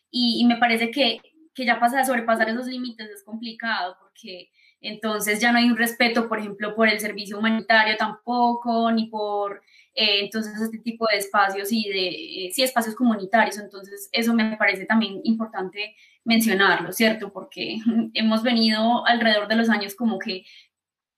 Y, 0.09 0.41
y 0.41 0.45
me 0.45 0.55
parece 0.55 0.89
que, 0.89 1.19
que 1.53 1.65
ya 1.65 1.79
pasa 1.81 1.97
de 1.97 2.05
sobrepasar 2.05 2.49
esos 2.49 2.65
límites 2.67 3.09
es 3.09 3.23
complicado, 3.25 3.97
porque 3.99 4.49
Entonces 4.81 5.39
ya 5.39 5.51
no 5.51 5.59
hay 5.59 5.69
un 5.69 5.77
respeto, 5.77 6.27
por 6.27 6.39
ejemplo, 6.39 6.75
por 6.75 6.89
el 6.89 6.99
servicio 6.99 7.37
humanitario 7.37 7.95
tampoco, 7.97 8.91
ni 8.91 9.07
por 9.07 9.61
eh, 9.93 10.21
entonces 10.21 10.59
este 10.59 10.79
tipo 10.79 11.05
de 11.11 11.17
espacios 11.17 11.71
y 11.71 11.87
de, 11.87 12.07
eh, 12.47 12.51
sí, 12.51 12.63
espacios 12.63 12.95
comunitarios. 12.95 13.59
Entonces 13.59 14.09
eso 14.11 14.33
me 14.33 14.57
parece 14.57 14.85
también 14.85 15.21
importante 15.23 15.95
mencionarlo, 16.25 16.91
¿cierto? 16.91 17.31
Porque 17.31 17.77
hemos 18.13 18.41
venido 18.41 19.05
alrededor 19.05 19.47
de 19.47 19.55
los 19.55 19.69
años 19.69 19.93
como 19.93 20.17
que 20.17 20.45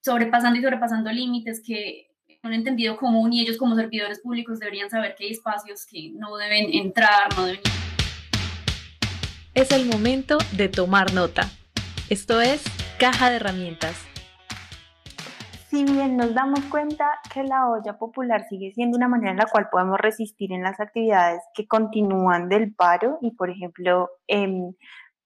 sobrepasando 0.01 0.59
y 0.59 0.61
sobrepasando 0.61 1.11
límites 1.11 1.61
que 1.65 2.09
un 2.43 2.53
entendido 2.53 2.97
común 2.97 3.31
y 3.31 3.39
ellos 3.39 3.55
como 3.55 3.73
servidores 3.73 4.19
públicos 4.19 4.59
deberían 4.59 4.89
saber 4.89 5.15
que 5.15 5.23
hay 5.23 5.31
espacios 5.31 5.85
que 5.85 6.11
no 6.13 6.35
deben 6.35 6.73
entrar, 6.73 7.33
no 7.37 7.45
deben... 7.45 7.61
Es 9.53 9.71
el 9.71 9.85
momento 9.85 10.37
de 10.57 10.67
tomar 10.67 11.13
nota. 11.13 11.49
Esto 12.09 12.41
es 12.41 12.61
Caja 13.03 13.29
de 13.29 13.35
Herramientas. 13.35 13.97
Si 15.67 15.83
bien 15.83 16.15
nos 16.15 16.33
damos 16.33 16.61
cuenta 16.71 17.19
que 17.33 17.43
la 17.43 17.67
olla 17.67 17.97
popular 17.97 18.45
sigue 18.47 18.71
siendo 18.71 18.95
una 18.95 19.09
manera 19.09 19.31
en 19.31 19.37
la 19.39 19.45
cual 19.45 19.67
podemos 19.69 19.99
resistir 19.99 20.53
en 20.53 20.63
las 20.63 20.79
actividades 20.79 21.41
que 21.53 21.67
continúan 21.67 22.47
del 22.47 22.73
paro 22.73 23.17
y, 23.19 23.31
por 23.31 23.49
ejemplo, 23.49 24.09
eh, 24.29 24.71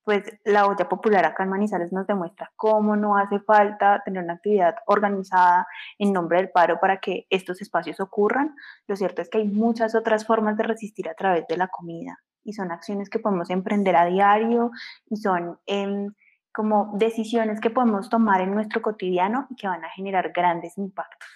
pues 0.02 0.24
la 0.44 0.66
olla 0.66 0.88
popular 0.88 1.24
acá 1.24 1.44
en 1.44 1.50
Manizales 1.50 1.92
nos 1.92 2.08
demuestra 2.08 2.50
cómo 2.56 2.96
no 2.96 3.16
hace 3.16 3.38
falta 3.38 4.02
tener 4.04 4.24
una 4.24 4.32
actividad 4.32 4.74
organizada 4.86 5.68
en 6.00 6.12
nombre 6.12 6.38
del 6.38 6.50
paro 6.50 6.80
para 6.80 6.98
que 6.98 7.28
estos 7.30 7.62
espacios 7.62 8.00
ocurran. 8.00 8.56
Lo 8.88 8.96
cierto 8.96 9.22
es 9.22 9.28
que 9.28 9.38
hay 9.38 9.46
muchas 9.46 9.94
otras 9.94 10.26
formas 10.26 10.56
de 10.56 10.64
resistir 10.64 11.08
a 11.08 11.14
través 11.14 11.46
de 11.46 11.56
la 11.56 11.68
comida 11.68 12.18
y 12.42 12.54
son 12.54 12.72
acciones 12.72 13.08
que 13.08 13.20
podemos 13.20 13.50
emprender 13.50 13.94
a 13.94 14.06
diario 14.06 14.72
y 15.08 15.18
son 15.18 15.60
em, 15.66 16.12
como 16.58 16.90
decisiones 16.94 17.60
que 17.60 17.70
podemos 17.70 18.10
tomar 18.10 18.40
en 18.40 18.52
nuestro 18.52 18.82
cotidiano 18.82 19.46
y 19.48 19.54
que 19.54 19.68
van 19.68 19.84
a 19.84 19.90
generar 19.90 20.32
grandes 20.32 20.76
impactos. 20.76 21.28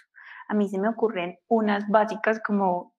A 0.48 0.54
mí 0.54 0.68
se 0.68 0.80
me 0.80 0.88
ocurren 0.88 1.38
unas 1.46 1.88
básicas 1.88 2.42
como 2.44 2.92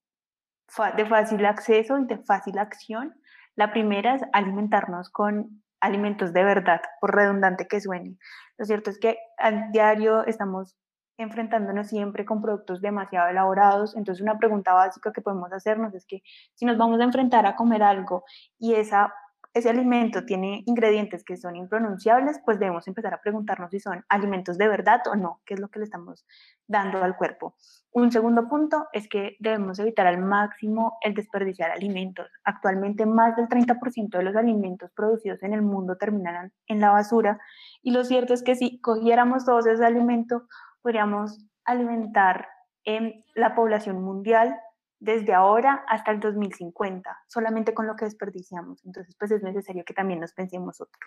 de 0.96 1.06
fácil 1.06 1.46
acceso 1.46 2.00
y 2.00 2.06
de 2.06 2.20
fácil 2.20 2.60
acción. 2.60 3.14
La 3.56 3.74
primera 3.74 4.16
es 4.16 4.22
alimentarnos 4.32 5.10
con 5.10 5.62
alimentos 5.82 6.32
de 6.32 6.46
verdad, 6.46 6.80
por 7.02 7.14
redundante 7.14 7.68
que 7.68 7.82
suene. 7.82 8.16
Lo 8.58 8.64
cierto 8.64 8.90
es 8.90 9.00
que 9.00 9.18
a 9.38 9.52
diario 9.74 10.26
estamos 10.26 10.78
enfrentándonos 11.18 11.88
siempre 11.90 12.24
con 12.24 12.42
productos 12.42 12.80
demasiado 12.80 13.28
elaborados, 13.28 13.98
entonces 13.98 14.22
una 14.22 14.38
pregunta 14.38 14.72
básica 14.72 15.12
que 15.12 15.22
podemos 15.22 15.52
hacernos 15.52 15.94
es 15.94 16.06
que 16.06 16.22
si 16.54 16.64
nos 16.64 16.78
vamos 16.78 17.02
a 17.02 17.04
enfrentar 17.04 17.46
a 17.46 17.58
comer 17.58 17.84
algo 17.84 18.24
y 18.58 18.76
esa 18.76 19.14
ese 19.54 19.70
alimento 19.70 20.26
tiene 20.26 20.64
ingredientes 20.66 21.24
que 21.24 21.38
son 21.38 21.56
impronunciables, 21.56 22.40
pues 22.44 22.60
debemos 22.60 22.88
empezar 22.88 23.14
a 23.14 23.22
preguntarnos 23.22 23.70
si 23.70 23.80
son 23.80 24.04
alimentos 24.10 24.58
de 24.58 24.68
verdad 24.68 25.02
o 25.12 25.16
no, 25.16 25.42
qué 25.46 25.54
es 25.54 25.60
lo 25.60 25.70
que 25.70 25.80
le 25.80 25.86
estamos 25.86 26.26
dando 26.68 27.04
al 27.04 27.16
cuerpo. 27.16 27.56
Un 27.92 28.12
segundo 28.12 28.48
punto 28.48 28.88
es 28.94 29.08
que 29.08 29.36
debemos 29.40 29.78
evitar 29.78 30.08
al 30.08 30.18
máximo 30.18 30.98
el 31.02 31.14
desperdiciar 31.14 31.70
alimentos. 31.70 32.28
Actualmente 32.44 33.06
más 33.06 33.36
del 33.36 33.48
30% 33.48 34.18
de 34.18 34.24
los 34.24 34.36
alimentos 34.36 34.92
producidos 34.92 35.44
en 35.44 35.54
el 35.54 35.62
mundo 35.62 35.98
terminan 35.98 36.52
en 36.68 36.80
la 36.80 36.90
basura 36.90 37.40
y 37.84 37.92
lo 37.92 38.04
cierto 38.04 38.34
es 38.34 38.42
que 38.42 38.56
si 38.56 38.82
cogiéramos 38.82 39.46
todos 39.46 39.68
esos 39.68 39.86
alimentos, 39.86 40.44
podríamos 40.82 41.46
alimentar 41.66 42.48
en 42.86 43.24
la 43.36 43.54
población 43.54 44.02
mundial 44.02 44.60
desde 45.04 45.34
ahora 45.34 45.84
hasta 45.90 46.12
el 46.12 46.22
2050, 46.22 47.24
solamente 47.28 47.74
con 47.74 47.88
lo 47.88 47.96
que 47.96 48.06
desperdiciamos. 48.06 48.86
Entonces, 48.86 49.14
pues 49.20 49.32
es 49.32 49.44
necesario 49.44 49.84
que 49.84 49.94
también 49.94 50.22
nos 50.22 50.32
pensemos 50.32 50.80
otro. 50.80 51.00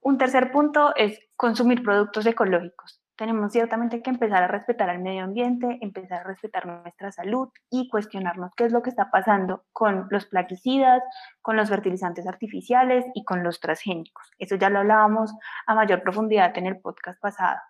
Un 0.00 0.16
tercer 0.16 0.50
punto 0.50 0.94
es 0.96 1.20
consumir 1.36 1.82
productos 1.82 2.24
ecológicos. 2.24 3.02
Tenemos 3.16 3.52
ciertamente 3.52 4.02
que 4.02 4.08
empezar 4.08 4.42
a 4.42 4.48
respetar 4.48 4.88
al 4.88 5.00
medio 5.00 5.22
ambiente, 5.22 5.78
empezar 5.82 6.20
a 6.20 6.24
respetar 6.24 6.66
nuestra 6.66 7.12
salud 7.12 7.50
y 7.70 7.88
cuestionarnos 7.88 8.52
qué 8.56 8.64
es 8.64 8.72
lo 8.72 8.82
que 8.82 8.90
está 8.90 9.10
pasando 9.10 9.64
con 9.72 10.06
los 10.10 10.24
plaguicidas, 10.24 11.02
con 11.42 11.56
los 11.56 11.68
fertilizantes 11.68 12.26
artificiales 12.26 13.04
y 13.14 13.24
con 13.24 13.44
los 13.44 13.60
transgénicos. 13.60 14.30
Eso 14.38 14.56
ya 14.56 14.70
lo 14.70 14.78
hablábamos 14.78 15.34
a 15.66 15.74
mayor 15.74 16.02
profundidad 16.02 16.56
en 16.56 16.66
el 16.66 16.80
podcast 16.80 17.20
pasado. 17.20 17.60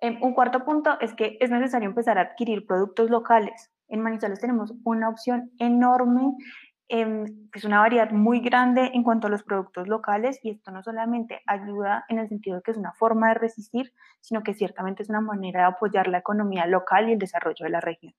Em, 0.00 0.18
un 0.22 0.34
cuarto 0.34 0.64
punto 0.64 0.98
es 1.00 1.14
que 1.14 1.36
es 1.40 1.50
necesario 1.50 1.88
empezar 1.88 2.18
a 2.18 2.22
adquirir 2.22 2.66
productos 2.66 3.10
locales. 3.10 3.73
En 3.88 4.00
Manizales 4.00 4.40
tenemos 4.40 4.72
una 4.84 5.08
opción 5.08 5.50
enorme, 5.58 6.34
eh, 6.88 7.24
es 7.54 7.64
una 7.64 7.80
variedad 7.80 8.10
muy 8.10 8.40
grande 8.40 8.90
en 8.92 9.02
cuanto 9.02 9.26
a 9.26 9.30
los 9.30 9.42
productos 9.42 9.88
locales 9.88 10.38
y 10.42 10.50
esto 10.50 10.70
no 10.70 10.82
solamente 10.82 11.40
ayuda 11.46 12.04
en 12.08 12.18
el 12.18 12.28
sentido 12.28 12.56
de 12.56 12.62
que 12.62 12.72
es 12.72 12.76
una 12.76 12.92
forma 12.92 13.28
de 13.28 13.34
resistir, 13.34 13.92
sino 14.20 14.42
que 14.42 14.54
ciertamente 14.54 15.02
es 15.02 15.08
una 15.08 15.20
manera 15.20 15.60
de 15.60 15.66
apoyar 15.66 16.08
la 16.08 16.18
economía 16.18 16.66
local 16.66 17.08
y 17.08 17.12
el 17.12 17.18
desarrollo 17.18 17.64
de 17.64 17.70
la 17.70 17.80
región. 17.80 18.14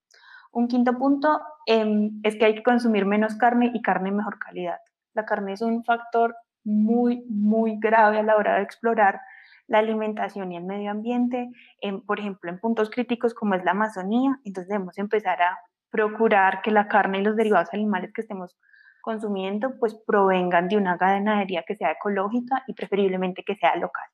Un 0.51 0.67
quinto 0.67 0.97
punto 0.97 1.41
em, 1.65 2.19
es 2.23 2.35
que 2.37 2.45
hay 2.45 2.55
que 2.55 2.63
consumir 2.63 3.05
menos 3.05 3.35
carne 3.35 3.71
y 3.73 3.81
carne 3.81 4.09
de 4.09 4.15
mejor 4.15 4.39
calidad. 4.39 4.79
La 5.13 5.25
carne 5.25 5.53
es 5.53 5.61
un 5.61 5.83
factor 5.83 6.35
muy, 6.63 7.25
muy 7.29 7.77
grave 7.77 8.19
a 8.19 8.23
la 8.23 8.35
hora 8.35 8.55
de 8.55 8.63
explorar 8.63 9.21
la 9.67 9.79
alimentación 9.79 10.51
y 10.51 10.57
el 10.57 10.63
medio 10.63 10.91
ambiente, 10.91 11.49
en, 11.81 12.01
por 12.01 12.19
ejemplo, 12.19 12.49
en 12.49 12.59
puntos 12.59 12.89
críticos 12.89 13.33
como 13.33 13.55
es 13.55 13.63
la 13.63 13.71
Amazonía, 13.71 14.39
entonces 14.43 14.69
debemos 14.69 14.97
empezar 14.97 15.41
a 15.41 15.57
procurar 15.89 16.61
que 16.61 16.71
la 16.71 16.87
carne 16.87 17.19
y 17.19 17.23
los 17.23 17.35
derivados 17.35 17.69
animales 17.73 18.11
que 18.13 18.21
estemos 18.21 18.57
consumiendo 19.01 19.77
pues 19.79 19.95
provengan 20.07 20.67
de 20.67 20.77
una 20.77 20.97
ganadería 20.97 21.63
que 21.67 21.75
sea 21.75 21.91
ecológica 21.91 22.63
y 22.67 22.73
preferiblemente 22.73 23.43
que 23.43 23.55
sea 23.55 23.75
local. 23.75 24.05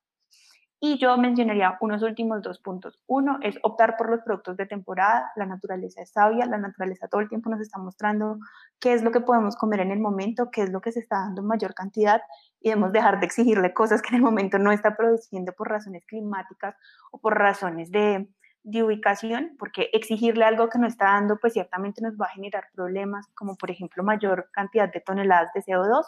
Y 0.84 0.98
yo 0.98 1.16
mencionaría 1.16 1.78
unos 1.80 2.02
últimos 2.02 2.42
dos 2.42 2.58
puntos. 2.58 2.98
Uno 3.06 3.38
es 3.40 3.56
optar 3.62 3.96
por 3.96 4.10
los 4.10 4.20
productos 4.22 4.56
de 4.56 4.66
temporada. 4.66 5.30
La 5.36 5.46
naturaleza 5.46 6.02
es 6.02 6.10
sabia, 6.10 6.44
la 6.44 6.58
naturaleza 6.58 7.06
todo 7.06 7.20
el 7.20 7.28
tiempo 7.28 7.50
nos 7.50 7.60
está 7.60 7.78
mostrando 7.78 8.40
qué 8.80 8.92
es 8.92 9.04
lo 9.04 9.12
que 9.12 9.20
podemos 9.20 9.54
comer 9.54 9.78
en 9.78 9.92
el 9.92 10.00
momento, 10.00 10.50
qué 10.50 10.62
es 10.62 10.72
lo 10.72 10.80
que 10.80 10.90
se 10.90 10.98
está 10.98 11.18
dando 11.18 11.42
en 11.42 11.46
mayor 11.46 11.74
cantidad 11.74 12.20
y 12.58 12.70
debemos 12.70 12.90
dejar 12.90 13.20
de 13.20 13.26
exigirle 13.26 13.72
cosas 13.72 14.02
que 14.02 14.08
en 14.08 14.16
el 14.16 14.22
momento 14.22 14.58
no 14.58 14.72
está 14.72 14.96
produciendo 14.96 15.52
por 15.52 15.68
razones 15.68 16.04
climáticas 16.04 16.74
o 17.12 17.18
por 17.18 17.38
razones 17.38 17.92
de, 17.92 18.28
de 18.64 18.82
ubicación, 18.82 19.54
porque 19.60 19.88
exigirle 19.92 20.44
algo 20.44 20.68
que 20.68 20.80
no 20.80 20.88
está 20.88 21.04
dando, 21.12 21.38
pues 21.38 21.52
ciertamente 21.52 22.02
nos 22.02 22.14
va 22.14 22.26
a 22.26 22.30
generar 22.30 22.64
problemas, 22.74 23.28
como 23.36 23.54
por 23.54 23.70
ejemplo 23.70 24.02
mayor 24.02 24.50
cantidad 24.52 24.92
de 24.92 24.98
toneladas 24.98 25.52
de 25.54 25.62
CO2. 25.62 26.02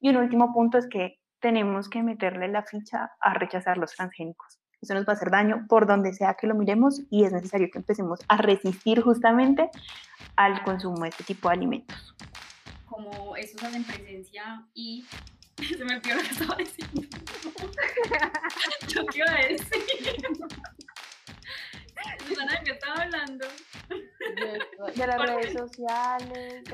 Y 0.00 0.08
un 0.10 0.16
último 0.16 0.52
punto 0.52 0.78
es 0.78 0.88
que 0.88 1.20
tenemos 1.40 1.88
que 1.88 2.02
meterle 2.02 2.48
la 2.48 2.62
ficha 2.62 3.12
a 3.20 3.34
rechazar 3.34 3.78
los 3.78 3.94
transgénicos. 3.94 4.58
Eso 4.80 4.94
nos 4.94 5.06
va 5.06 5.12
a 5.12 5.16
hacer 5.16 5.30
daño 5.30 5.66
por 5.68 5.86
donde 5.86 6.12
sea 6.12 6.34
que 6.34 6.46
lo 6.46 6.54
miremos 6.54 7.02
y 7.10 7.24
es 7.24 7.32
necesario 7.32 7.68
que 7.72 7.78
empecemos 7.78 8.20
a 8.28 8.36
resistir 8.36 9.00
justamente 9.00 9.70
al 10.36 10.62
consumo 10.62 11.02
de 11.02 11.08
este 11.08 11.24
tipo 11.24 11.48
de 11.48 11.54
alimentos. 11.54 12.14
Como 12.84 13.36
eso 13.36 13.56
hacen 13.66 13.84
presencia 13.84 14.64
y 14.74 15.06
se 15.56 15.84
me 15.84 15.96
olvidó 15.96 16.16
lo 16.16 16.22
que 16.22 16.28
estaba 16.28 16.56
diciendo. 16.56 17.02
¿Yo 18.88 19.06
qué 19.06 19.18
iba 19.18 19.32
a 19.32 19.46
decir? 19.46 19.82
Susana, 22.28 22.52
¿de 22.52 22.64
qué 22.64 22.70
estaba 22.72 23.02
hablando? 23.02 23.46
De, 23.88 25.06
las 25.06 25.22
redes 25.22 25.52
sociales. 25.52 26.64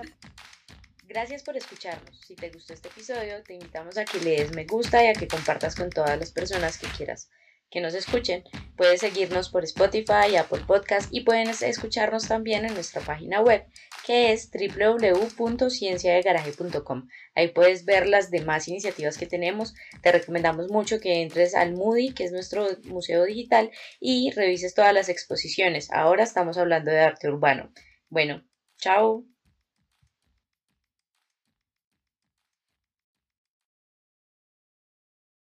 Gracias 1.13 1.43
por 1.43 1.57
escucharnos. 1.59 2.19
Si 2.27 2.35
te 2.35 2.49
gustó 2.49 2.73
este 2.73 2.89
episodio, 2.89 3.43
te 3.43 3.53
invitamos 3.53 3.99
a 3.99 4.07
que 4.07 4.19
le 4.21 4.31
des 4.31 4.55
me 4.55 4.65
gusta 4.65 5.05
y 5.05 5.09
a 5.09 5.13
que 5.13 5.29
compartas 5.29 5.75
con 5.75 5.91
todas 5.91 6.19
las 6.19 6.33
personas 6.33 6.79
que 6.79 6.87
quieras 6.87 7.29
que 7.71 7.83
nos 7.83 7.93
escuchen. 7.93 8.45
Puedes 8.79 9.01
seguirnos 9.01 9.51
por 9.51 9.63
Spotify, 9.65 10.37
Apple 10.39 10.63
Podcast 10.67 11.13
y 11.13 11.21
pueden 11.21 11.51
escucharnos 11.51 12.29
también 12.29 12.65
en 12.65 12.73
nuestra 12.73 13.03
página 13.03 13.43
web 13.43 13.67
que 14.07 14.33
es 14.33 14.51
www.cienciadegaraje.com. 14.51 17.09
Ahí 17.35 17.49
puedes 17.49 17.85
ver 17.85 18.07
las 18.07 18.31
demás 18.31 18.69
iniciativas 18.69 19.19
que 19.19 19.27
tenemos. 19.27 19.75
Te 20.03 20.13
recomendamos 20.13 20.71
mucho 20.71 20.99
que 20.99 21.21
entres 21.21 21.55
al 21.55 21.75
Moody, 21.75 22.15
que 22.15 22.25
es 22.25 22.33
nuestro 22.33 22.67
museo 22.85 23.25
digital, 23.25 23.71
y 24.01 24.31
revises 24.31 24.75
todas 24.75 24.95
las 24.95 25.11
exposiciones. 25.11 25.93
Ahora 25.93 26.25
estamos 26.25 26.57
hablando 26.57 26.91
de 26.91 27.01
arte 27.01 27.29
urbano. 27.29 27.71
Bueno, 28.09 28.43
chao. 28.79 29.27